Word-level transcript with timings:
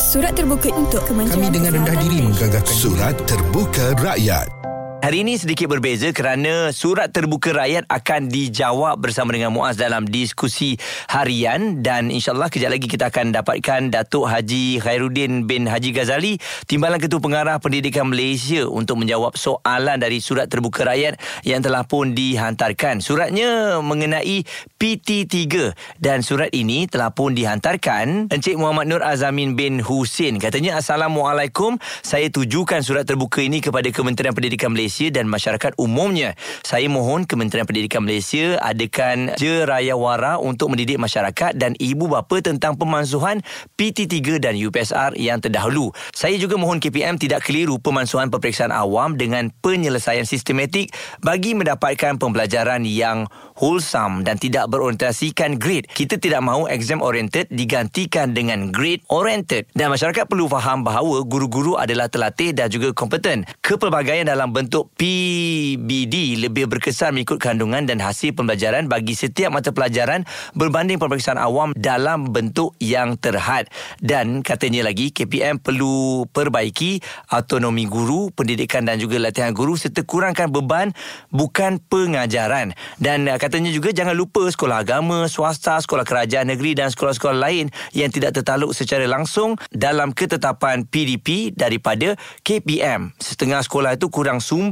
Surat 0.00 0.32
terbuka 0.32 0.72
untuk 0.72 1.04
Kementerian 1.04 1.52
Kami 1.52 1.56
dengan 1.60 1.70
rendah 1.76 1.96
diri 2.00 2.24
menggagalkan 2.24 2.72
Surat 2.72 3.12
terbuka 3.28 3.92
rakyat. 4.00 4.48
Hari 5.10 5.26
ini 5.26 5.34
sedikit 5.34 5.66
berbeza 5.66 6.14
kerana 6.14 6.70
surat 6.70 7.10
terbuka 7.10 7.50
rakyat 7.50 7.82
akan 7.90 8.30
dijawab 8.30 8.94
bersama 9.02 9.34
dengan 9.34 9.50
Muaz 9.50 9.74
dalam 9.74 10.06
diskusi 10.06 10.78
harian 11.10 11.82
dan 11.82 12.14
insyaAllah 12.14 12.46
kejap 12.46 12.70
lagi 12.70 12.86
kita 12.86 13.10
akan 13.10 13.34
dapatkan 13.34 13.90
Datuk 13.90 14.30
Haji 14.30 14.78
Khairuddin 14.78 15.50
bin 15.50 15.66
Haji 15.66 15.90
Ghazali 15.90 16.38
Timbalan 16.70 17.02
Ketua 17.02 17.18
Pengarah 17.18 17.58
Pendidikan 17.58 18.06
Malaysia 18.06 18.70
untuk 18.70 19.02
menjawab 19.02 19.34
soalan 19.34 19.98
dari 19.98 20.22
surat 20.22 20.46
terbuka 20.46 20.86
rakyat 20.86 21.18
yang 21.42 21.58
telah 21.58 21.82
pun 21.82 22.14
dihantarkan. 22.14 23.02
Suratnya 23.02 23.82
mengenai 23.82 24.46
PT3 24.78 25.74
dan 25.98 26.22
surat 26.22 26.54
ini 26.54 26.86
telah 26.86 27.10
pun 27.10 27.34
dihantarkan 27.34 28.30
Encik 28.30 28.54
Muhammad 28.62 28.86
Nur 28.86 29.02
Azamin 29.02 29.58
bin 29.58 29.82
Husin. 29.82 30.38
Katanya 30.38 30.78
Assalamualaikum, 30.78 31.82
saya 31.98 32.30
tujukan 32.30 32.86
surat 32.86 33.02
terbuka 33.02 33.42
ini 33.42 33.58
kepada 33.58 33.90
Kementerian 33.90 34.38
Pendidikan 34.38 34.70
Malaysia 34.70 34.99
dan 35.08 35.24
masyarakat 35.24 35.72
umumnya. 35.80 36.36
Saya 36.60 36.84
mohon 36.92 37.24
Kementerian 37.24 37.64
Pendidikan 37.64 38.04
Malaysia 38.04 38.60
adakan 38.60 39.32
jerayawara 39.40 40.36
untuk 40.36 40.76
mendidik 40.76 41.00
masyarakat 41.00 41.56
dan 41.56 41.72
ibu 41.80 42.12
bapa 42.12 42.44
tentang 42.44 42.76
pemansuhan 42.76 43.40
PT3 43.80 44.36
dan 44.36 44.52
UPSR 44.60 45.16
yang 45.16 45.40
terdahulu. 45.40 45.96
Saya 46.12 46.36
juga 46.36 46.60
mohon 46.60 46.76
KPM 46.76 47.16
tidak 47.16 47.48
keliru 47.48 47.80
pemansuhan 47.80 48.28
peperiksaan 48.28 48.74
awam 48.74 49.16
dengan 49.16 49.48
penyelesaian 49.64 50.28
sistematik 50.28 50.92
bagi 51.24 51.56
mendapatkan 51.56 52.20
pembelajaran 52.20 52.84
yang 52.84 53.30
wholesome 53.56 54.26
dan 54.26 54.36
tidak 54.36 54.66
berorientasikan 54.68 55.56
grade. 55.56 55.86
Kita 55.88 56.18
tidak 56.18 56.42
mahu 56.42 56.66
exam 56.66 56.98
oriented 57.00 57.46
digantikan 57.52 58.34
dengan 58.34 58.74
grade 58.74 59.06
oriented 59.12 59.70
dan 59.78 59.92
masyarakat 59.94 60.26
perlu 60.26 60.50
faham 60.50 60.82
bahawa 60.82 61.22
guru-guru 61.22 61.78
adalah 61.78 62.10
terlatih 62.10 62.50
dan 62.50 62.66
juga 62.72 62.90
kompeten. 62.90 63.46
Kepelbagaian 63.62 64.26
dalam 64.26 64.50
bentuk 64.50 64.89
PBD 64.96 66.40
lebih 66.40 66.70
berkesan 66.70 67.16
mengikut 67.16 67.36
kandungan 67.36 67.84
dan 67.84 68.00
hasil 68.00 68.32
pembelajaran 68.32 68.88
bagi 68.88 69.12
setiap 69.12 69.52
mata 69.52 69.72
pelajaran 69.72 70.24
berbanding 70.56 70.96
pemeriksaan 70.96 71.36
awam 71.36 71.76
dalam 71.76 72.32
bentuk 72.32 72.72
yang 72.80 73.20
terhad. 73.20 73.66
Dan 74.00 74.40
katanya 74.40 74.88
lagi 74.88 75.12
KPM 75.12 75.60
perlu 75.60 76.24
perbaiki 76.30 77.00
autonomi 77.28 77.84
guru, 77.84 78.32
pendidikan 78.32 78.88
dan 78.88 78.96
juga 78.96 79.20
latihan 79.20 79.52
guru 79.52 79.76
serta 79.76 80.00
kurangkan 80.06 80.48
beban 80.48 80.94
bukan 81.34 81.76
pengajaran. 81.90 82.72
Dan 82.96 83.26
uh, 83.26 83.36
katanya 83.36 83.74
juga 83.74 83.92
jangan 83.92 84.16
lupa 84.16 84.46
sekolah 84.46 84.86
agama, 84.86 85.26
swasta, 85.26 85.82
sekolah 85.82 86.06
kerajaan 86.06 86.48
negeri 86.48 86.78
dan 86.78 86.88
sekolah-sekolah 86.94 87.36
lain 87.36 87.68
yang 87.92 88.08
tidak 88.14 88.38
tertaluk 88.38 88.72
secara 88.72 89.04
langsung 89.10 89.58
dalam 89.74 90.14
ketetapan 90.14 90.86
PDP 90.86 91.50
daripada 91.52 92.14
KPM. 92.46 93.12
Setengah 93.18 93.60
sekolah 93.66 93.98
itu 93.98 94.06
kurang 94.08 94.38
sumber 94.38 94.69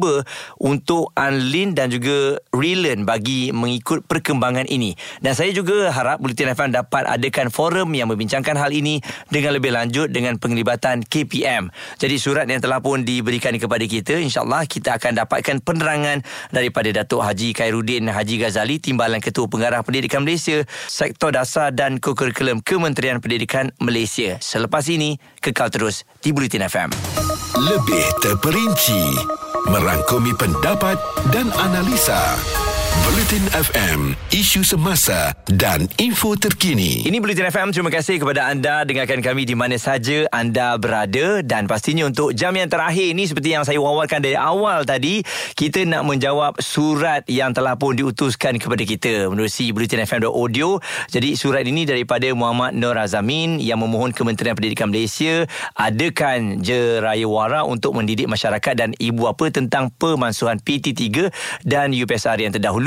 untuk 0.62 1.10
unlearn 1.18 1.74
dan 1.74 1.90
juga 1.90 2.38
relearn 2.54 3.02
bagi 3.02 3.50
mengikut 3.50 4.06
perkembangan 4.06 4.70
ini. 4.70 4.94
Dan 5.18 5.34
saya 5.34 5.50
juga 5.50 5.90
harap 5.90 6.22
Bulletin 6.22 6.54
FM 6.54 6.70
dapat 6.74 7.04
adakan 7.06 7.50
forum 7.50 7.90
yang 7.94 8.06
membincangkan 8.08 8.54
hal 8.54 8.70
ini 8.70 9.02
dengan 9.28 9.58
lebih 9.58 9.74
lanjut 9.74 10.08
dengan 10.08 10.38
penglibatan 10.38 11.02
KPM. 11.02 11.70
Jadi 11.98 12.16
surat 12.16 12.46
yang 12.46 12.62
telah 12.62 12.78
pun 12.78 13.02
diberikan 13.02 13.54
kepada 13.56 13.84
kita, 13.84 14.20
insyaAllah 14.20 14.64
kita 14.68 14.96
akan 14.96 15.24
dapatkan 15.24 15.56
penerangan 15.62 16.22
daripada 16.54 16.90
Datuk 16.92 17.24
Haji 17.24 17.54
Khairuddin 17.54 18.10
Haji 18.10 18.36
Ghazali, 18.40 18.78
Timbalan 18.78 19.20
Ketua 19.22 19.50
Pengarah 19.50 19.82
Pendidikan 19.82 20.22
Malaysia, 20.22 20.62
Sektor 20.86 21.34
Dasar 21.34 21.74
dan 21.74 21.98
Kurikulum 21.98 22.60
Kementerian 22.62 23.18
Pendidikan 23.18 23.74
Malaysia. 23.82 24.38
Selepas 24.38 24.86
ini, 24.92 25.16
kekal 25.40 25.72
terus 25.72 26.04
di 26.22 26.30
Bulletin 26.30 26.66
FM. 26.66 26.88
Lebih 27.58 28.04
terperinci 28.22 29.02
merangkumi 29.66 30.30
pendapat 30.38 31.00
dan 31.34 31.50
analisa. 31.58 32.67
Bulletin 32.88 33.44
FM, 33.52 34.16
isu 34.32 34.64
semasa 34.64 35.36
dan 35.52 35.84
info 36.00 36.32
terkini. 36.32 37.04
Ini 37.04 37.20
Bulletin 37.20 37.52
FM. 37.52 37.76
Terima 37.76 37.92
kasih 37.92 38.16
kepada 38.16 38.48
anda 38.48 38.88
dengarkan 38.88 39.20
kami 39.20 39.44
di 39.44 39.52
mana 39.52 39.76
saja 39.76 40.24
anda 40.32 40.72
berada 40.80 41.44
dan 41.44 41.68
pastinya 41.68 42.08
untuk 42.08 42.32
jam 42.32 42.56
yang 42.56 42.72
terakhir 42.72 43.12
ini 43.12 43.28
seperti 43.28 43.52
yang 43.52 43.68
saya 43.68 43.76
wawarkan 43.84 44.24
dari 44.24 44.32
awal 44.32 44.88
tadi, 44.88 45.20
kita 45.52 45.84
nak 45.84 46.08
menjawab 46.08 46.56
surat 46.64 47.20
yang 47.28 47.52
telah 47.52 47.76
pun 47.76 47.92
diutuskan 47.92 48.56
kepada 48.56 48.80
kita 48.88 49.28
menerusi 49.28 49.76
Bulletin 49.76 50.08
FM 50.08 50.24
audio. 50.32 50.80
Jadi 51.12 51.36
surat 51.36 51.68
ini 51.68 51.84
daripada 51.84 52.32
Muhammad 52.32 52.80
Nur 52.80 52.96
Azamin 52.96 53.60
yang 53.60 53.84
memohon 53.84 54.16
Kementerian 54.16 54.56
Pendidikan 54.56 54.88
Malaysia 54.88 55.44
adakan 55.76 56.64
jerayawara 56.64 57.68
untuk 57.68 57.92
mendidik 57.92 58.24
masyarakat 58.24 58.72
dan 58.72 58.96
ibu 58.96 59.28
bapa 59.28 59.52
tentang 59.52 59.92
pemansuhan 59.92 60.56
PT3 60.64 61.28
dan 61.68 61.92
UPSR 61.92 62.40
yang 62.40 62.56
terdahulu 62.56 62.77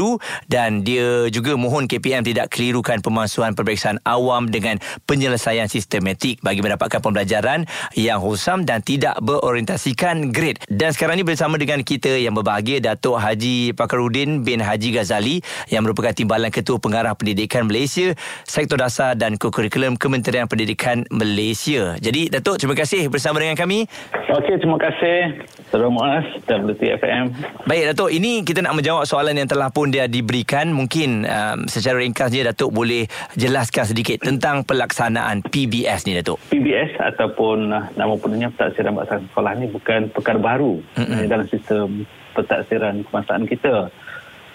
dan 0.47 0.83
dia 0.83 1.27
juga 1.27 1.55
mohon 1.59 1.87
KPM 1.87 2.23
tidak 2.23 2.51
kelirukan 2.53 2.99
pemansuhan 2.99 3.55
peperiksaan 3.57 3.97
awam 4.07 4.47
dengan 4.47 4.77
penyelesaian 5.09 5.67
sistematik 5.67 6.39
bagi 6.43 6.61
mendapatkan 6.61 7.01
pembelajaran 7.01 7.65
yang 7.97 8.21
wholesome 8.21 8.67
dan 8.67 8.83
tidak 8.85 9.17
berorientasikan 9.23 10.29
grade. 10.29 10.61
Dan 10.67 10.93
sekarang 10.93 11.21
ini 11.21 11.25
bersama 11.25 11.57
dengan 11.57 11.81
kita 11.81 12.19
yang 12.19 12.35
berbahagia 12.37 12.83
Datuk 12.83 13.17
Haji 13.17 13.73
Pakarudin 13.73 14.45
bin 14.45 14.61
Haji 14.61 14.93
Ghazali 14.93 15.41
yang 15.71 15.87
merupakan 15.87 16.13
Timbalan 16.13 16.53
Ketua 16.53 16.77
Pengarah 16.77 17.15
Pendidikan 17.17 17.65
Malaysia, 17.65 18.13
Sektor 18.45 18.77
Dasar 18.77 19.15
dan 19.17 19.39
Kurikulum 19.39 19.97
Kementerian 19.97 20.45
Pendidikan 20.45 21.07
Malaysia. 21.09 21.95
Jadi 21.97 22.29
Datuk 22.29 22.61
terima 22.61 22.75
kasih 22.77 23.07
bersama 23.07 23.41
dengan 23.41 23.57
kami. 23.57 23.89
Okey, 24.31 24.61
terima 24.61 24.77
kasih. 24.77 25.43
Saudara 25.71 25.87
Muaz 25.87 26.27
dan 26.45 26.67
Bluti 26.67 26.91
FM. 26.91 27.31
Baik 27.65 27.95
Datuk, 27.95 28.11
ini 28.11 28.43
kita 28.43 28.59
nak 28.59 28.75
menjawab 28.75 29.07
soalan 29.07 29.39
yang 29.39 29.47
telah 29.47 29.71
pun 29.71 29.80
dia 29.89 30.05
diberikan. 30.05 30.69
Mungkin 30.69 31.25
um, 31.25 31.65
secara 31.65 31.97
ringkasnya 31.97 32.53
Datuk 32.53 32.69
boleh 32.69 33.09
jelaskan 33.33 33.89
sedikit 33.89 34.21
tentang 34.21 34.61
pelaksanaan 34.61 35.41
PBS 35.41 36.05
ni 36.05 36.13
Datuk. 36.13 36.37
PBS 36.53 37.01
ataupun 37.01 37.73
uh, 37.73 37.89
nama 37.97 38.13
penuhnya 38.19 38.53
Pentaksiran 38.53 38.93
Bangsa 38.93 39.17
Sekolah 39.17 39.51
ni 39.57 39.65
bukan 39.71 40.13
perkara 40.13 40.37
baru 40.37 40.77
mm-hmm. 40.93 41.25
dalam 41.25 41.47
sistem 41.49 42.05
pentaksiran 42.37 43.01
kebangsaan 43.07 43.49
kita. 43.49 43.89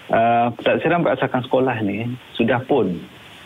Uh, 0.07 0.47
pentaksiran 0.55 1.03
berdasarkan 1.03 1.43
sekolah 1.43 1.83
ni 1.83 2.07
sudah 2.39 2.63
pun 2.63 2.95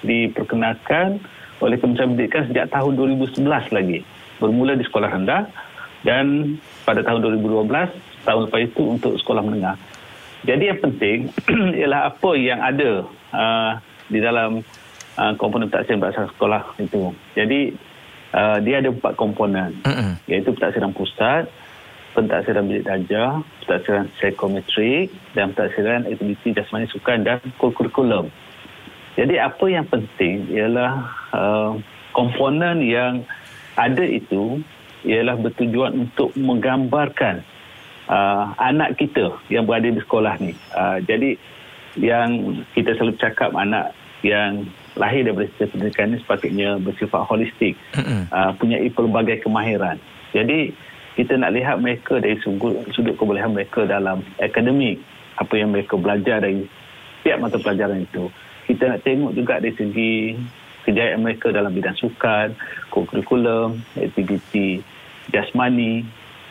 diperkenalkan 0.06 1.18
oleh 1.62 1.78
Kementerian 1.78 2.14
Pendidikan 2.14 2.46
sejak 2.50 2.70
tahun 2.70 2.94
2011 2.98 3.48
lagi. 3.74 4.00
Bermula 4.42 4.74
di 4.74 4.86
sekolah 4.86 5.10
rendah 5.10 5.46
dan 6.02 6.58
pada 6.86 7.06
tahun 7.06 7.22
2012 7.42 7.70
tahun 8.26 8.42
lepas 8.50 8.62
itu 8.62 8.82
untuk 8.86 9.14
sekolah 9.22 9.42
menengah. 9.46 9.78
Jadi 10.42 10.64
yang 10.74 10.80
penting 10.82 11.30
ialah 11.80 12.14
apa 12.14 12.32
yang 12.34 12.60
ada 12.62 13.06
uh, 13.34 13.72
di 14.10 14.18
dalam 14.18 14.66
uh, 15.18 15.34
komponen 15.38 15.70
pentaksiran 15.70 16.02
berdasarkan 16.02 16.32
sekolah 16.34 16.64
itu. 16.82 17.14
Jadi 17.38 17.78
uh, 18.34 18.58
dia 18.66 18.82
ada 18.82 18.90
empat 18.90 19.14
komponen 19.16 19.78
Mm-mm. 19.86 20.18
iaitu 20.26 20.50
pentaksiran 20.58 20.98
pusat, 20.98 21.46
pentaksiran 22.18 22.66
bilik 22.66 22.90
darjah, 22.90 23.46
pentaksiran 23.64 24.10
psikometrik 24.18 25.14
dan 25.38 25.54
pentaksiran 25.54 26.10
aktiviti 26.10 26.58
jasmani 26.58 26.90
sukan 26.90 27.22
dan 27.22 27.38
kurikulum. 27.62 28.34
Jadi 29.20 29.36
apa 29.38 29.66
yang 29.68 29.86
penting 29.92 30.50
ialah 30.50 31.06
uh, 31.36 31.72
komponen 32.16 32.82
yang 32.82 33.28
ada 33.76 34.04
itu 34.04 34.64
ialah 35.04 35.38
bertujuan 35.38 36.08
untuk 36.08 36.34
menggambarkan 36.38 37.44
uh, 38.12 38.52
anak 38.60 39.00
kita 39.00 39.32
yang 39.48 39.64
berada 39.64 39.88
di 39.88 39.98
sekolah 40.04 40.36
ni. 40.44 40.52
Uh, 40.76 41.00
jadi 41.08 41.40
yang 41.96 42.60
kita 42.76 42.96
selalu 43.00 43.16
cakap 43.20 43.56
anak 43.56 43.96
yang 44.22 44.68
lahir 45.00 45.24
daripada 45.24 45.48
sistem 45.56 45.80
pendidikan 45.80 46.12
ini 46.12 46.18
sepatutnya 46.20 46.70
bersifat 46.84 47.22
holistik, 47.26 47.74
uh, 48.36 48.52
punya 48.60 48.78
pelbagai 48.92 49.42
kemahiran. 49.48 49.98
Jadi 50.36 50.76
kita 51.16 51.40
nak 51.40 51.56
lihat 51.56 51.80
mereka 51.80 52.20
dari 52.20 52.40
sudut, 52.44 52.88
sudut 52.96 53.16
kebolehan 53.16 53.56
mereka 53.56 53.88
dalam 53.88 54.24
akademik, 54.40 55.00
apa 55.40 55.54
yang 55.56 55.72
mereka 55.72 55.96
belajar 55.96 56.44
dari 56.44 56.68
setiap 57.20 57.38
mata 57.40 57.58
pelajaran 57.60 58.04
itu. 58.04 58.28
Kita 58.68 58.96
nak 58.96 59.04
tengok 59.04 59.32
juga 59.36 59.60
dari 59.60 59.76
segi 59.76 60.14
kejayaan 60.88 61.22
mereka 61.24 61.52
dalam 61.52 61.76
bidang 61.76 61.98
sukan, 62.00 62.56
kurikulum, 62.90 63.84
aktiviti 64.00 64.82
jasmani 65.30 66.08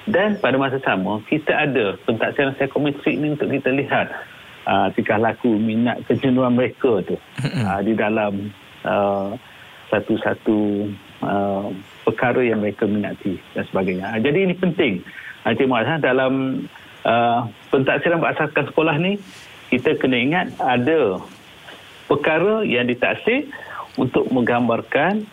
dan 0.08 0.40
pada 0.40 0.56
masa 0.56 0.80
sama 0.80 1.20
kita 1.28 1.52
ada 1.52 1.98
pentaksiran 2.08 2.56
psikometrik 2.56 3.16
ni 3.20 3.36
untuk 3.36 3.52
kita 3.52 3.68
lihat 3.74 4.06
uh, 4.64 4.88
tingkah 4.96 5.20
laku 5.20 5.52
minat 5.52 6.00
kejenuhan 6.08 6.56
mereka 6.56 7.04
tu 7.04 7.16
uh, 7.44 7.80
di 7.84 7.92
dalam 7.92 8.48
uh, 8.86 9.36
satu-satu 9.90 10.88
uh, 11.20 11.68
perkara 12.06 12.40
yang 12.40 12.62
mereka 12.62 12.86
minati 12.86 13.36
dan 13.52 13.66
sebagainya. 13.68 14.06
Uh, 14.14 14.20
jadi 14.22 14.38
ini 14.48 14.54
penting. 14.56 15.02
Uh, 15.44 15.52
Cik 15.52 15.66
Muaz, 15.66 15.88
dalam 16.00 16.64
uh, 17.04 17.40
pentaksiran 17.74 18.22
berdasarkan 18.22 18.64
sekolah 18.70 18.96
ni 19.02 19.18
kita 19.70 19.94
kena 19.98 20.16
ingat 20.18 20.46
ada 20.58 21.22
perkara 22.10 22.66
yang 22.66 22.90
ditaksir 22.90 23.46
untuk 23.94 24.26
menggambarkan 24.34 25.26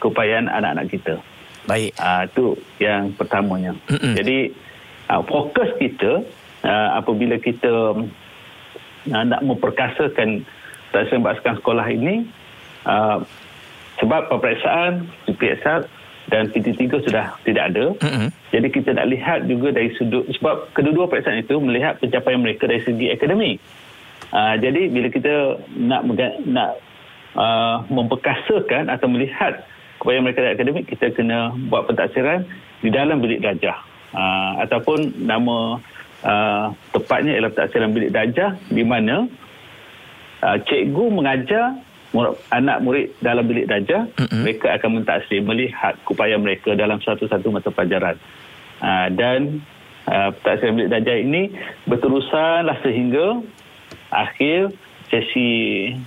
keupayaan 0.00 0.48
anak-anak 0.48 0.92
kita. 0.92 1.14
Baik. 1.68 1.92
Uh, 2.00 2.22
itu 2.24 2.46
yang 2.80 3.12
pertamanya. 3.12 3.76
Mm-mm. 3.92 4.16
Jadi 4.16 4.56
uh, 5.12 5.20
fokus 5.28 5.68
kita 5.76 6.24
uh, 6.64 6.88
apabila 6.96 7.36
kita 7.36 7.92
uh, 9.12 9.24
nak 9.28 9.44
memperkasakan 9.44 10.48
taksiran 10.88 11.20
berasakan 11.20 11.60
sekolah 11.60 11.86
ini 11.92 12.24
uh, 12.88 13.20
sebab 14.00 14.32
peperiksaan 14.32 15.12
UPSR 15.28 15.84
dan 16.32 16.48
PT3 16.48 17.04
sudah 17.04 17.36
tidak 17.44 17.64
ada. 17.76 17.84
Mm-mm. 18.00 18.28
Jadi 18.48 18.68
kita 18.72 18.96
nak 18.96 19.12
lihat 19.12 19.44
juga 19.44 19.76
dari 19.76 19.92
sudut 20.00 20.24
sebab 20.40 20.72
kedua-dua 20.72 21.04
peperiksaan 21.12 21.44
itu 21.44 21.60
melihat 21.60 22.00
pencapaian 22.00 22.40
mereka 22.40 22.64
dari 22.64 22.80
segi 22.80 23.12
akademik. 23.12 23.60
Uh, 24.32 24.56
jadi 24.56 24.88
bila 24.88 25.08
kita 25.12 25.60
nak 25.76 26.04
nak 26.48 26.80
uh, 27.36 27.84
memperkasakan 27.92 28.88
atau 28.88 29.08
melihat 29.08 29.68
kepada 29.98 30.18
mereka 30.22 30.40
akademik 30.46 30.86
kita 30.86 31.12
kena 31.12 31.52
buat 31.68 31.90
pentaksiran 31.90 32.46
di 32.80 32.88
dalam 32.88 33.18
bilik 33.18 33.42
darjah. 33.42 33.78
Uh, 34.08 34.64
ataupun 34.64 35.20
nama 35.20 35.76
uh, 36.24 36.72
tepatnya 36.96 37.36
ialah 37.36 37.52
pentaksiran 37.52 37.92
bilik 37.92 38.14
darjah 38.14 38.56
di 38.72 38.82
mana 38.86 39.28
uh, 40.42 40.56
cikgu 40.64 41.04
mengajar 41.12 41.76
anak 42.48 42.80
murid 42.80 43.12
dalam 43.20 43.44
bilik 43.44 43.68
darjah 43.68 44.08
Mm-mm. 44.16 44.48
mereka 44.48 44.72
akan 44.80 45.02
mentaksir 45.02 45.44
melihat 45.44 45.92
upaya 46.08 46.40
mereka 46.40 46.72
dalam 46.72 47.04
satu-satu 47.04 47.52
mata 47.52 47.68
pelajaran 47.68 48.16
uh, 48.80 49.12
dan 49.12 49.60
uh, 50.08 50.32
pentaksiran 50.40 50.74
bilik 50.80 50.90
darjah 50.96 51.16
ini 51.20 51.52
berterusanlah 51.84 52.80
sehingga 52.80 53.44
akhir 54.08 54.72
sesi 55.08 55.48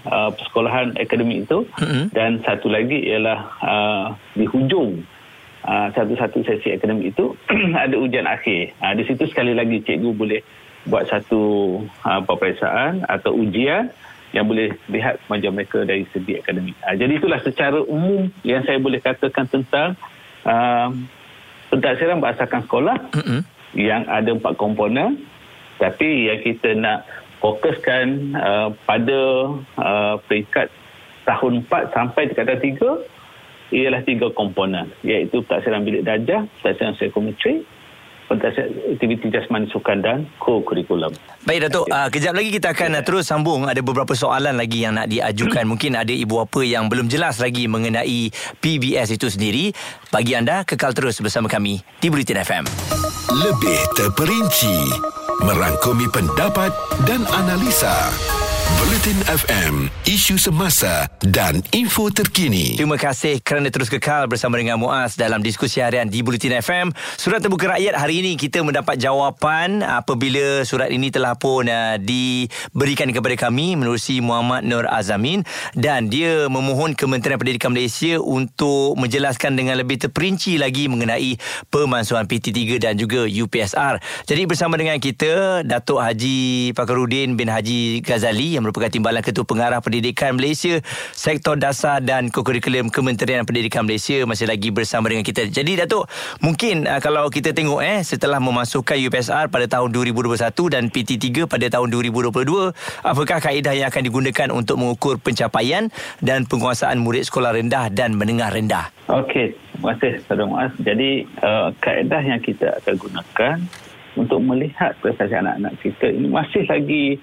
uh, 0.07 0.29
persekolahan 0.33 0.97
akademik 0.97 1.49
itu 1.49 1.65
Mm-mm. 1.81 2.13
dan 2.13 2.41
satu 2.45 2.69
lagi 2.69 3.01
ialah 3.09 3.39
uh, 3.61 4.05
di 4.37 4.45
hujung 4.45 5.01
uh, 5.65 5.87
satu-satu 5.93 6.45
sesi 6.45 6.73
akademik 6.73 7.13
itu 7.13 7.33
ada 7.83 7.95
ujian 7.97 8.25
akhir. 8.25 8.73
Uh, 8.81 8.93
di 8.97 9.03
situ 9.05 9.25
sekali 9.29 9.53
lagi 9.53 9.81
cikgu 9.81 10.11
boleh 10.13 10.41
buat 10.89 11.05
satu 11.09 11.41
uh, 12.05 12.21
peperiksaan 12.25 13.05
atau 13.05 13.37
ujian 13.37 13.93
yang 14.31 14.47
boleh 14.47 14.71
lihat 14.87 15.19
kemajuan 15.27 15.53
mereka 15.59 15.83
dari 15.83 16.07
segi 16.09 16.39
akademik. 16.39 16.77
Uh, 16.81 16.95
jadi 16.95 17.13
itulah 17.17 17.39
secara 17.43 17.79
umum 17.85 18.29
yang 18.45 18.63
saya 18.65 18.81
boleh 18.81 19.01
katakan 19.01 19.45
tentang 19.49 19.93
uh, 20.45 20.89
pentaksiran 21.69 22.19
berasakan 22.19 22.61
sekolah 22.65 22.97
Mm-mm. 23.17 23.41
yang 23.77 24.05
ada 24.09 24.35
empat 24.35 24.57
komponen 24.57 25.23
tapi 25.81 26.29
yang 26.29 26.39
kita 26.45 26.77
nak 26.77 27.09
fokuskan 27.41 28.37
uh, 28.37 28.69
pada 28.85 29.21
uh, 29.81 30.15
peringkat 30.29 30.69
tahun 31.25 31.65
4 31.65 31.95
sampai 31.97 32.29
tingkatan 32.29 32.61
3 32.61 33.75
ialah 33.75 34.01
tiga 34.03 34.27
komponen 34.35 34.91
iaitu 35.01 35.41
pentaksiran 35.47 35.81
bilik 35.81 36.03
darjah, 36.03 36.45
pentaksiran 36.61 36.93
psikometri, 36.99 37.63
aktiviti 38.31 39.27
jasmani 39.27 39.67
sukan 39.71 39.99
dan 39.99 40.17
co-curriculum. 40.39 41.11
Baik 41.43 41.67
Datuk, 41.67 41.85
uh, 41.91 42.07
kejap 42.07 42.33
lagi 42.37 42.49
kita 42.53 42.71
akan 42.71 43.01
uh, 43.01 43.03
terus 43.03 43.27
sambung 43.27 43.67
ada 43.67 43.79
beberapa 43.83 44.15
soalan 44.15 44.55
lagi 44.55 44.85
yang 44.85 44.95
nak 44.95 45.11
diajukan. 45.11 45.67
Mungkin 45.71 45.99
ada 45.99 46.13
ibu 46.13 46.39
bapa 46.39 46.61
yang 46.63 46.87
belum 46.87 47.11
jelas 47.11 47.41
lagi 47.41 47.67
mengenai 47.67 48.31
PBS 48.61 49.17
itu 49.17 49.27
sendiri. 49.27 49.75
Bagi 50.13 50.37
anda 50.37 50.63
kekal 50.63 50.95
terus 50.95 51.19
bersama 51.19 51.51
kami 51.51 51.83
di 51.99 52.07
Bulletin 52.07 52.39
FM. 52.39 52.63
Lebih 53.31 53.79
terperinci 53.95 54.75
merangkumi 55.41 56.05
pendapat 56.09 56.73
dan 57.05 57.25
analisa. 57.29 58.40
Bulletin 58.79 59.19
FM, 59.27 59.75
isu 60.07 60.39
semasa 60.39 61.09
dan 61.25 61.59
info 61.75 62.07
terkini. 62.07 62.79
Terima 62.79 62.95
kasih 62.95 63.43
kerana 63.43 63.67
terus 63.67 63.91
kekal 63.91 64.31
bersama 64.31 64.55
dengan 64.55 64.79
Muaz 64.79 65.19
dalam 65.19 65.43
diskusi 65.43 65.83
harian 65.83 66.07
di 66.07 66.23
Bulletin 66.23 66.55
FM. 66.63 66.95
Surat 67.19 67.43
terbuka 67.43 67.75
rakyat 67.75 67.99
hari 67.99 68.23
ini 68.23 68.39
kita 68.39 68.63
mendapat 68.63 68.95
jawapan 69.01 69.83
apabila 69.83 70.63
surat 70.63 70.87
ini 70.93 71.11
telah 71.11 71.35
pun 71.35 71.67
uh, 71.67 71.97
diberikan 71.97 73.11
kepada 73.11 73.35
kami 73.49 73.75
menerusi 73.75 74.23
Muhammad 74.23 74.63
Nur 74.63 74.87
Azamin 74.87 75.43
dan 75.75 76.07
dia 76.07 76.47
memohon 76.47 76.95
Kementerian 76.95 77.41
Pendidikan 77.41 77.73
Malaysia 77.73 78.21
untuk 78.21 78.95
menjelaskan 78.95 79.57
dengan 79.57 79.81
lebih 79.81 79.97
terperinci 80.07 80.61
lagi 80.61 80.85
mengenai 80.85 81.35
pemansuhan 81.73 82.29
PT3 82.29 82.79
dan 82.79 82.93
juga 82.95 83.25
UPSR. 83.25 83.97
Jadi 84.29 84.45
bersama 84.45 84.77
dengan 84.77 85.01
kita 85.01 85.65
Datuk 85.65 85.99
Haji 86.05 86.71
Fakarudin 86.77 87.33
bin 87.33 87.49
Haji 87.49 88.05
Ghazali 88.05 88.60
yang 88.60 88.60
merupakan 88.61 88.87
Timbalan 88.87 89.25
Ketua 89.25 89.43
Pengarah 89.43 89.81
Pendidikan 89.81 90.37
Malaysia 90.37 90.79
Sektor 91.11 91.57
Dasar 91.57 91.99
dan 91.99 92.29
Kokurikulum 92.29 92.93
Kementerian 92.93 93.43
Pendidikan 93.43 93.83
Malaysia 93.83 94.21
masih 94.29 94.45
lagi 94.45 94.69
bersama 94.69 95.09
dengan 95.09 95.25
kita. 95.25 95.49
Jadi 95.49 95.81
Datuk, 95.81 96.05
mungkin 96.39 96.85
uh, 96.85 97.01
kalau 97.01 97.27
kita 97.27 97.51
tengok 97.51 97.81
eh 97.81 98.05
setelah 98.05 98.37
memasukkan 98.37 98.95
UPSR 99.09 99.49
pada 99.49 99.65
tahun 99.65 99.89
2021 99.91 100.37
dan 100.69 100.83
PT3 100.87 101.49
pada 101.49 101.65
tahun 101.67 101.87
2022, 101.89 102.71
apakah 103.01 103.37
kaedah 103.41 103.73
yang 103.73 103.89
akan 103.89 104.03
digunakan 104.05 104.47
untuk 104.53 104.77
mengukur 104.77 105.17
pencapaian 105.17 105.89
dan 106.21 106.45
penguasaan 106.45 107.01
murid 107.01 107.25
sekolah 107.25 107.57
rendah 107.57 107.89
dan 107.89 108.13
menengah 108.13 108.53
rendah? 108.53 108.93
Okey, 109.09 109.57
terima 109.75 109.97
kasih 109.97 110.23
Saudara 110.29 110.47
Muaz. 110.47 110.71
Jadi 110.79 111.25
uh, 111.41 111.73
kaedah 111.81 112.21
yang 112.21 112.39
kita 112.39 112.79
akan 112.79 112.95
gunakan 112.95 113.55
untuk 114.15 114.39
melihat 114.43 114.95
prestasi 114.99 115.35
anak-anak 115.35 115.79
kita 115.79 116.11
ini 116.11 116.27
masih 116.27 116.67
lagi 116.67 117.15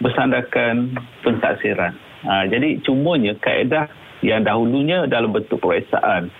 bersandarkan 0.00 0.96
pentaksiran. 1.24 1.96
Ha, 2.26 2.48
jadi 2.50 2.82
cumanya 2.82 3.36
kaedah 3.38 3.86
yang 4.24 4.42
dahulunya 4.42 5.04
dalam 5.06 5.32
bentuk 5.32 5.60
peperiksaan 5.60 6.32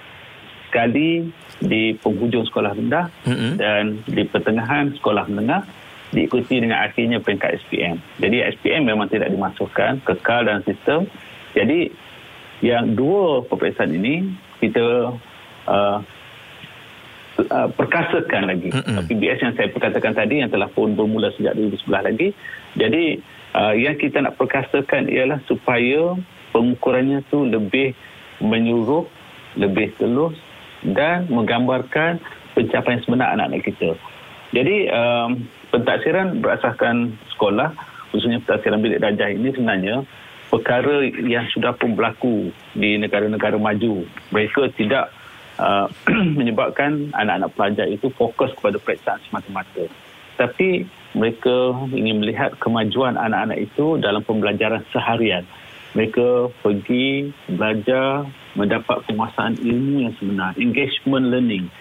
sekali 0.66 1.30
di 1.62 1.96
penghujung 1.96 2.44
sekolah 2.48 2.74
rendah 2.74 3.06
Mm-mm. 3.24 3.56
dan 3.56 4.02
di 4.04 4.26
pertengahan 4.28 4.92
sekolah 4.98 5.24
menengah 5.30 5.64
diikuti 6.12 6.60
dengan 6.60 6.84
akhirnya 6.84 7.22
peringkat 7.22 7.62
SPM. 7.66 7.96
Jadi 8.20 8.36
SPM 8.56 8.82
memang 8.86 9.08
tidak 9.08 9.32
dimasukkan 9.32 10.04
kekal 10.04 10.46
dalam 10.46 10.62
sistem. 10.66 11.08
Jadi 11.56 11.90
yang 12.64 12.96
dua 12.96 13.44
peperiksaan 13.46 13.92
ini 13.92 14.32
kita 14.60 15.12
uh, 15.68 15.98
uh, 17.40 17.68
perkasakan 17.72 18.42
lagi. 18.48 18.70
Mm-mm. 18.72 19.04
PBS 19.06 19.40
yang 19.44 19.54
saya 19.56 19.68
perkatakan 19.72 20.16
tadi 20.16 20.40
yang 20.44 20.50
telah 20.52 20.68
pun 20.72 20.96
bermula 20.96 21.32
sejak 21.36 21.56
2011 21.56 22.08
lagi. 22.12 22.28
Jadi 22.76 23.04
uh, 23.56 23.72
yang 23.72 23.96
kita 23.96 24.20
nak 24.20 24.36
perkasakan 24.36 25.08
ialah 25.08 25.40
supaya 25.48 26.14
pengukurannya 26.52 27.24
tu 27.32 27.48
lebih 27.48 27.96
menyuruh, 28.44 29.08
lebih 29.56 29.96
telus 29.96 30.36
dan 30.84 31.24
menggambarkan 31.32 32.20
pencapaian 32.52 33.00
sebenar 33.02 33.32
anak-anak 33.32 33.64
kita. 33.64 33.96
Jadi 34.52 34.88
um, 34.92 35.48
pentaksiran 35.72 36.38
berasaskan 36.38 37.16
sekolah 37.34 37.72
khususnya 38.12 38.40
pentaksiran 38.44 38.80
bilik 38.80 39.02
darjah 39.02 39.32
ini 39.32 39.50
sebenarnya 39.52 40.06
perkara 40.46 41.02
yang 41.26 41.44
sudah 41.50 41.74
pun 41.74 41.98
berlaku 41.98 42.54
di 42.72 42.96
negara-negara 42.96 43.58
maju. 43.58 44.06
Mereka 44.30 44.72
tidak 44.78 45.10
uh, 45.58 45.90
menyebabkan 46.38 47.10
anak-anak 47.12 47.50
pelajar 47.58 47.86
itu 47.90 48.08
fokus 48.14 48.54
kepada 48.54 48.78
periksaan 48.78 49.20
semata-mata. 49.26 49.84
Tapi 50.36 50.86
mereka 51.16 51.72
ingin 51.96 52.20
melihat 52.20 52.52
kemajuan 52.60 53.16
anak-anak 53.16 53.64
itu 53.64 53.96
dalam 53.96 54.20
pembelajaran 54.20 54.84
seharian. 54.92 55.48
Mereka 55.96 56.52
pergi 56.60 57.32
belajar 57.48 58.28
mendapat 58.52 59.00
penguasaan 59.08 59.56
ilmu 59.56 60.04
yang 60.04 60.14
sebenar, 60.20 60.52
engagement 60.60 61.32
learning. 61.32 61.72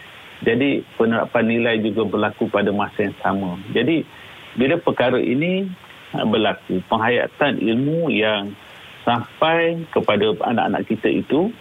Jadi 0.48 0.88
penerapan 0.96 1.44
nilai 1.52 1.76
juga 1.84 2.08
berlaku 2.08 2.48
pada 2.48 2.72
masa 2.72 3.12
yang 3.12 3.18
sama. 3.20 3.60
Jadi 3.76 4.08
bila 4.56 4.80
perkara 4.80 5.20
ini 5.20 5.68
berlaku, 6.16 6.80
penghayatan 6.88 7.60
ilmu 7.60 8.08
yang 8.08 8.56
sampai 9.04 9.84
kepada 9.92 10.32
anak-anak 10.48 10.88
kita 10.88 11.12
itu 11.12 11.52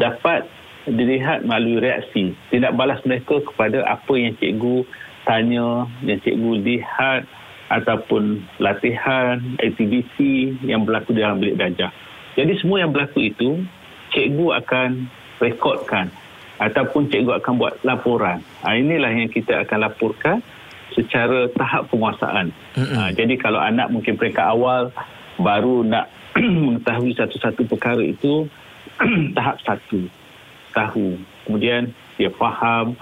dapat 0.00 0.48
dilihat 0.88 1.44
melalui 1.44 1.76
reaksi. 1.76 2.32
Tidak 2.48 2.72
balas 2.72 3.04
mereka 3.04 3.44
kepada 3.44 3.84
apa 3.84 4.12
yang 4.16 4.32
cikgu 4.40 4.88
tanya, 5.28 5.84
yang 6.00 6.18
cikgu 6.24 6.52
lihat 6.64 7.28
ataupun 7.68 8.40
latihan, 8.56 9.36
aktiviti 9.60 10.56
yang 10.64 10.88
berlaku 10.88 11.12
dalam 11.12 11.36
bilik 11.36 11.60
darjah. 11.60 11.92
Jadi 12.32 12.56
semua 12.56 12.80
yang 12.80 12.96
berlaku 12.96 13.28
itu, 13.28 13.60
cikgu 14.16 14.56
akan 14.64 15.04
rekodkan 15.36 16.08
ataupun 16.58 17.12
cikgu 17.12 17.38
akan 17.38 17.52
buat 17.60 17.74
laporan. 17.84 18.42
Ha, 18.64 18.74
inilah 18.74 19.12
yang 19.14 19.30
kita 19.30 19.62
akan 19.68 19.84
laporkan 19.84 20.40
secara 20.96 21.46
tahap 21.54 21.92
penguasaan. 21.92 22.50
Ha, 22.74 23.12
jadi 23.14 23.36
kalau 23.38 23.60
anak 23.62 23.92
mungkin 23.92 24.18
peringkat 24.18 24.42
awal 24.42 24.90
baru 25.38 25.86
nak 25.86 26.10
mengetahui 26.66 27.14
satu-satu 27.14 27.68
perkara 27.68 28.02
itu, 28.02 28.50
tahap 29.38 29.62
satu 29.62 30.08
tahu. 30.74 31.18
Kemudian 31.46 31.94
dia 32.18 32.30
faham. 32.34 32.98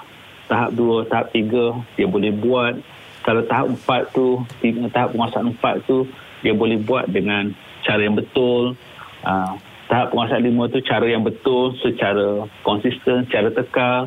Tahap 0.47 0.71
dua, 0.79 1.03
tahap 1.11 1.35
tiga, 1.35 1.75
dia 1.99 2.07
boleh 2.07 2.31
buat. 2.31 2.79
Kalau 3.27 3.43
tahap 3.51 3.67
empat 3.75 4.15
tu, 4.15 4.47
tahap 4.95 5.11
penguasaan 5.11 5.51
empat 5.51 5.83
tu, 5.91 6.07
dia 6.47 6.55
boleh 6.55 6.79
buat 6.79 7.11
dengan 7.11 7.51
cara 7.83 8.07
yang 8.07 8.15
betul. 8.15 8.79
Uh, 9.27 9.59
tahap 9.91 10.15
penguasaan 10.15 10.47
lima 10.47 10.71
tu 10.71 10.79
cara 10.87 11.07
yang 11.07 11.27
betul, 11.27 11.75
secara 11.83 12.47
konsisten, 12.63 13.27
secara 13.27 13.51
tekal. 13.51 14.07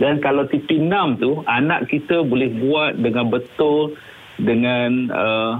Dan 0.00 0.18
kalau 0.18 0.48
TP6 0.48 0.90
tu, 1.20 1.44
anak 1.46 1.92
kita 1.92 2.24
boleh 2.24 2.50
buat 2.50 2.98
dengan 2.98 3.28
betul, 3.28 3.94
dengan 4.40 5.12
uh, 5.12 5.54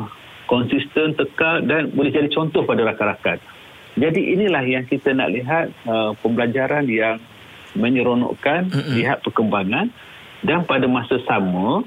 konsisten, 0.48 1.14
tekal 1.14 1.62
dan 1.64 1.92
boleh 1.94 2.10
jadi 2.10 2.28
contoh 2.32 2.66
pada 2.66 2.82
rakan-rakan. 2.88 3.38
Jadi 3.94 4.34
inilah 4.34 4.64
yang 4.66 4.84
kita 4.90 5.14
nak 5.14 5.30
lihat 5.30 5.70
uh, 5.86 6.16
pembelajaran 6.18 6.88
yang 6.90 7.22
menyeronokkan, 7.78 8.70
mm-hmm. 8.70 8.94
lihat 8.98 9.22
perkembangan 9.22 9.90
dan 10.44 10.62
pada 10.68 10.84
masa 10.84 11.18
sama 11.24 11.82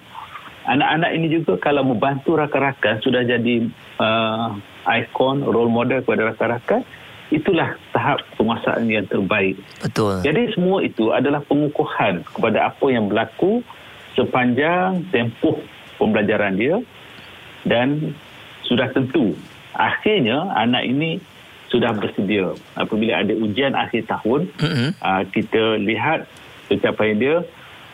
anak-anak 0.68 1.12
ini 1.16 1.28
juga 1.32 1.56
kalau 1.64 1.88
membantu 1.88 2.36
rakan-rakan 2.36 3.00
sudah 3.00 3.24
jadi 3.24 3.72
uh, 4.04 4.52
ikon, 5.00 5.48
role 5.48 5.72
model 5.72 6.04
kepada 6.04 6.36
rakan-rakan, 6.36 6.82
itulah 7.32 7.80
tahap 7.96 8.20
penguasaan 8.36 8.88
yang 8.92 9.08
terbaik. 9.08 9.56
Betul. 9.80 10.20
Jadi 10.28 10.52
semua 10.52 10.84
itu 10.84 11.16
adalah 11.16 11.40
pengukuhan 11.48 12.28
kepada 12.28 12.68
apa 12.72 12.86
yang 12.92 13.08
berlaku 13.08 13.64
sepanjang 14.20 15.08
tempoh 15.14 15.64
pembelajaran 15.96 16.60
dia 16.60 16.76
dan 17.64 18.16
sudah 18.68 18.92
tentu 18.92 19.38
akhirnya 19.78 20.52
anak 20.58 20.84
ini 20.84 21.22
sudah 21.68 21.92
bersedia 21.94 22.56
apabila 22.80 23.22
ada 23.22 23.34
ujian 23.36 23.76
akhir 23.76 24.08
tahun 24.08 24.50
mm-hmm. 24.56 24.90
uh, 25.04 25.24
kita 25.30 25.78
lihat 25.84 26.26
pencapaian 26.72 27.18
dia 27.20 27.36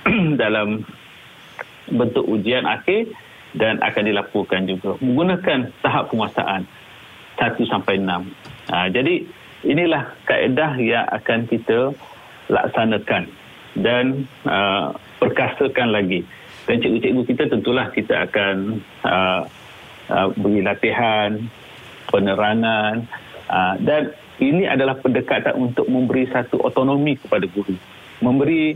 dalam 0.41 0.83
bentuk 1.91 2.25
ujian 2.27 2.63
akhir 2.63 3.11
dan 3.53 3.77
akan 3.83 4.03
dilaporkan 4.09 4.65
juga 4.65 4.97
menggunakan 5.03 5.69
tahap 5.83 6.09
penguasaan 6.09 6.65
1 7.37 7.71
sampai 7.71 8.01
6. 8.01 8.07
Uh, 8.71 8.87
jadi 8.89 9.15
inilah 9.67 10.15
kaedah 10.25 10.79
yang 10.79 11.05
akan 11.11 11.45
kita 11.47 11.93
laksanakan 12.49 13.29
dan 13.79 14.25
uh, 14.47 14.95
perkasakan 15.19 15.91
lagi. 15.93 16.25
Dan 16.63 16.79
cikgu-cikgu 16.79 17.23
kita 17.27 17.43
tentulah 17.51 17.91
kita 17.91 18.23
akan 18.31 18.79
uh, 19.03 19.41
uh, 20.07 20.27
beri 20.39 20.63
latihan, 20.63 21.35
penerangan, 22.07 23.03
Ah, 23.53 23.75
dan 23.79 24.15
ini 24.39 24.65
adalah 24.65 24.97
pendekatan 24.97 25.53
untuk 25.59 25.85
memberi 25.85 26.27
satu 26.31 26.57
otonomi 26.63 27.19
kepada 27.19 27.45
guru. 27.45 27.75
Memberi 28.23 28.73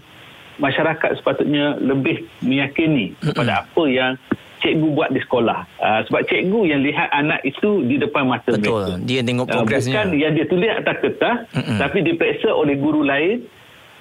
masyarakat 0.57 1.21
sepatutnya 1.21 1.77
lebih 1.77 2.25
meyakini 2.41 3.13
kepada 3.21 3.65
apa 3.65 3.83
yang 3.89 4.13
cikgu 4.57 4.87
buat 4.93 5.09
di 5.13 5.21
sekolah. 5.21 5.59
Uh, 5.77 6.01
sebab 6.09 6.21
cikgu 6.25 6.59
yang 6.65 6.81
lihat 6.81 7.07
anak 7.13 7.39
itu 7.45 7.85
di 7.85 8.01
depan 8.01 8.25
mata 8.25 8.57
Betul. 8.57 8.97
mereka. 8.97 9.05
Dia 9.05 9.21
tengok 9.21 9.47
progresnya. 9.47 9.93
Uh, 9.93 9.97
bukan 10.01 10.07
yang 10.17 10.31
dia 10.33 10.45
tulis 10.49 10.71
atas 10.73 10.95
kertas 11.01 11.37
Mm-mm. 11.53 11.77
tapi 11.77 11.97
diperiksa 12.03 12.49
oleh 12.49 12.75
guru 12.77 13.01
lain 13.05 13.45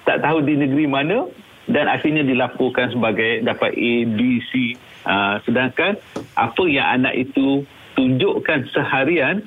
tak 0.03 0.23
tahu 0.23 0.41
di 0.41 0.57
negeri 0.57 0.85
mana 0.89 1.29
dan 1.67 1.85
akhirnya 1.91 2.23
dilaporkan 2.23 2.95
sebagai 2.95 3.43
dapat 3.43 3.75
A, 3.75 3.93
B, 4.07 4.39
C. 4.49 4.73
Uh, 5.07 5.39
sedangkan 5.45 5.99
apa 6.35 6.63
yang 6.67 6.87
anak 6.99 7.15
itu 7.15 7.63
tunjukkan 7.95 8.71
seharian 8.71 9.43